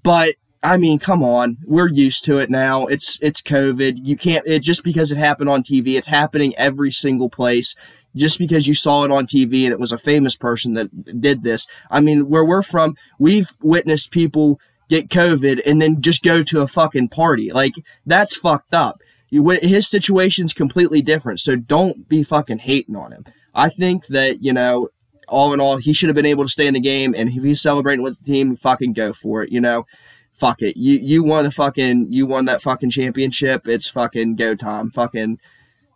But 0.03 0.35
I 0.61 0.77
mean, 0.77 0.99
come 0.99 1.23
on, 1.23 1.57
we're 1.65 1.89
used 1.89 2.25
to 2.25 2.37
it 2.37 2.51
now. 2.51 2.85
It's 2.85 3.17
it's 3.23 3.41
COVID. 3.41 4.05
You 4.05 4.15
can't 4.17 4.45
it 4.45 4.59
just 4.59 4.83
because 4.83 5.11
it 5.11 5.17
happened 5.17 5.49
on 5.49 5.63
TV. 5.63 5.97
It's 5.97 6.07
happening 6.07 6.55
every 6.57 6.91
single 6.91 7.29
place. 7.29 7.75
Just 8.15 8.37
because 8.37 8.67
you 8.67 8.75
saw 8.75 9.03
it 9.03 9.11
on 9.11 9.25
TV 9.27 9.63
and 9.63 9.71
it 9.71 9.79
was 9.79 9.91
a 9.91 9.97
famous 9.97 10.35
person 10.35 10.73
that 10.75 11.21
did 11.21 11.43
this. 11.43 11.67
I 11.89 12.01
mean, 12.01 12.27
where 12.27 12.45
we're 12.45 12.63
from, 12.63 12.95
we've 13.19 13.51
witnessed 13.61 14.09
people 14.09 14.59
get 14.89 15.09
COVID 15.09 15.61
and 15.65 15.79
then 15.81 16.01
just 16.01 16.23
go 16.23 16.43
to 16.43 16.61
a 16.61 16.67
fucking 16.67 17.09
party. 17.09 17.51
Like 17.51 17.73
that's 18.05 18.35
fucked 18.35 18.75
up 18.75 18.99
you, 19.29 19.47
his 19.49 19.87
situation's 19.87 20.53
completely 20.53 21.01
different. 21.01 21.39
So 21.39 21.55
don't 21.55 22.07
be 22.07 22.23
fucking 22.23 22.59
hating 22.59 22.95
on 22.95 23.11
him. 23.11 23.25
I 23.53 23.69
think 23.69 24.07
that, 24.07 24.43
you 24.43 24.53
know, 24.53 24.89
all 25.27 25.53
in 25.53 25.59
all, 25.59 25.77
he 25.77 25.93
should 25.93 26.09
have 26.09 26.15
been 26.15 26.25
able 26.25 26.43
to 26.43 26.49
stay 26.49 26.67
in 26.67 26.73
the 26.73 26.79
game. 26.79 27.13
And 27.15 27.29
if 27.29 27.43
he's 27.43 27.61
celebrating 27.61 28.03
with 28.03 28.17
the 28.19 28.31
team, 28.31 28.57
fucking 28.57 28.93
go 28.93 29.13
for 29.13 29.43
it. 29.43 29.51
You 29.51 29.61
know, 29.61 29.85
fuck 30.33 30.61
it. 30.61 30.77
You, 30.77 30.97
you 30.99 31.23
won 31.23 31.45
the 31.45 31.51
fucking, 31.51 32.07
you 32.11 32.25
won 32.25 32.45
that 32.45 32.61
fucking 32.61 32.89
championship. 32.89 33.67
It's 33.67 33.89
fucking 33.89 34.35
go 34.35 34.55
time. 34.55 34.89
Fucking 34.91 35.39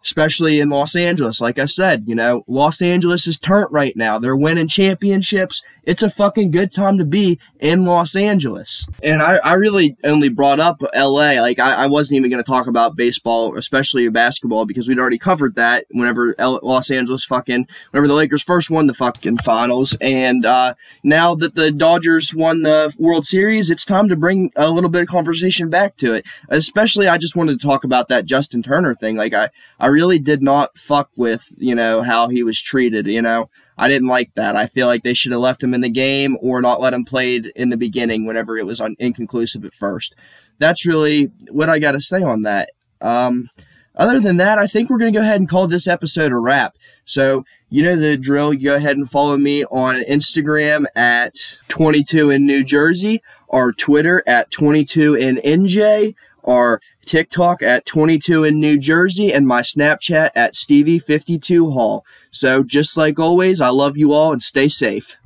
especially 0.04 0.60
in 0.60 0.70
Los 0.70 0.96
Angeles. 0.96 1.40
Like 1.40 1.60
I 1.60 1.66
said, 1.66 2.04
you 2.08 2.16
know, 2.16 2.44
Los 2.48 2.82
Angeles 2.82 3.28
is 3.28 3.38
turnt 3.38 3.72
right 3.72 3.96
now. 3.96 4.20
They're 4.20 4.36
winning 4.36 4.68
championships. 4.68 5.64
It's 5.84 6.04
a 6.04 6.10
fucking 6.10 6.52
good 6.52 6.72
time 6.72 6.98
to 6.98 7.06
be 7.06 7.40
in 7.60 7.86
Los 7.86 8.16
Angeles. 8.16 8.86
And 9.02 9.22
I, 9.22 9.36
I 9.38 9.54
really 9.54 9.98
only 10.04 10.30
brought 10.30 10.60
up 10.60 10.82
LA. 10.96 11.42
Like, 11.42 11.60
I, 11.60 11.84
I 11.84 11.86
wasn't 11.88 12.18
even 12.18 12.30
going 12.30 12.44
to 12.44 12.50
talk 12.50 12.68
about 12.68 12.96
baseball, 12.96 13.58
especially 13.58 14.08
basketball, 14.10 14.66
because 14.66 14.88
we'd 14.88 15.00
already 15.00 15.18
covered 15.18 15.56
that 15.56 15.86
whenever 15.92 16.36
L- 16.40 16.60
Los 16.64 16.90
Angeles 16.90 17.26
fucking, 17.26 17.68
whenever 17.92 18.08
the 18.08 18.14
Lakers 18.14 18.44
first 18.44 18.70
won 18.70 18.88
the 18.88 18.94
fucking 18.94 19.40
finals. 19.40 19.98
And 20.00 20.46
uh, 20.46 20.76
now 21.04 21.36
that 21.36 21.56
the 21.56 21.72
Dodgers 21.72 22.34
won 22.34 22.64
the 22.64 22.94
World 22.98 23.28
Series, 23.28 23.70
it's 23.70 23.86
time 23.86 24.08
to 24.08 24.16
bring 24.16 24.52
a 24.56 24.70
little 24.70 24.90
bit 24.90 25.02
of 25.02 25.08
conversation 25.08 25.70
back 25.70 25.98
to 25.98 26.14
it. 26.14 26.26
Especially, 26.50 27.08
I 27.08 27.18
just 27.18 27.36
wanted 27.36 27.60
to 27.60 27.66
talk 27.66 27.84
about 27.84 28.08
that 28.10 28.26
Justin 28.26 28.64
Turner 28.64 28.96
thing. 28.96 29.18
Like, 29.18 29.34
I, 29.34 29.50
I 29.80 29.88
really 29.94 30.20
did 30.20 30.42
not 30.42 30.78
fuck 30.78 31.10
with, 31.16 31.44
you 31.58 31.76
know, 31.76 32.02
how 32.02 32.28
he 32.28 32.44
was 32.44 32.60
treated, 32.60 33.06
you 33.08 33.22
know. 33.22 33.50
I 33.78 33.88
didn't 33.88 34.08
like 34.08 34.32
that. 34.36 34.56
I 34.56 34.68
feel 34.68 34.88
like 34.88 35.04
they 35.04 35.14
should 35.14 35.32
have 35.32 35.42
left 35.42 35.64
him 35.64 35.74
in 35.74 35.82
the 35.82 35.90
game 35.90 36.38
or 36.42 36.62
not 36.62 36.82
let 36.82 36.94
him 36.94 37.06
play 37.06 37.42
in 37.56 37.70
the 37.70 37.78
beginning 37.78 38.26
whenever 38.26 38.58
it 38.58 38.66
was 38.66 38.82
on 38.82 38.96
inconclusive 39.00 39.66
at 39.66 39.74
first. 39.74 40.16
That's 40.60 40.86
really 40.86 41.32
what 41.50 41.70
I 41.70 41.80
got 41.80 41.94
to 41.94 42.02
say 42.02 42.22
on 42.22 42.44
that. 42.44 42.72
Um, 43.02 43.50
other 43.96 44.20
than 44.20 44.38
that, 44.38 44.58
I 44.58 44.68
think 44.68 44.90
we're 44.90 44.98
going 44.98 45.14
to 45.14 45.20
go 45.20 45.24
ahead 45.24 45.40
and 45.40 45.50
call 45.50 45.68
this 45.68 45.88
episode 45.88 46.32
a 46.32 46.38
wrap. 46.38 46.76
So, 47.06 47.46
you 47.70 47.84
know 47.84 47.96
the 47.96 48.18
drill. 48.18 48.54
You 48.54 48.70
go 48.70 48.76
ahead 48.76 48.98
and 48.98 49.10
follow 49.10 49.38
me 49.38 49.66
on 49.66 50.04
Instagram 50.04 50.86
at 50.96 51.36
22 51.68 52.30
in 52.30 52.46
New 52.46 52.64
Jersey, 52.64 53.22
or 53.48 53.72
Twitter 53.72 54.24
at 54.26 54.52
22 54.52 55.16
in 55.16 55.38
NJ, 55.38 56.16
or 56.44 56.82
TikTok 57.06 57.62
at 57.62 57.86
22 57.86 58.44
in 58.44 58.60
New 58.60 58.78
Jersey, 58.78 59.34
and 59.34 59.48
my 59.48 59.62
Snapchat 59.62 60.32
at 60.36 60.54
Stevie52 60.54 61.74
Hall. 61.74 62.06
So, 62.32 62.64
just 62.64 62.98
like 62.98 63.20
always, 63.20 63.62
I 63.62 63.70
love 63.70 63.98
you 63.98 64.14
all 64.14 64.32
and 64.32 64.42
stay 64.42 64.68
safe. 64.68 65.18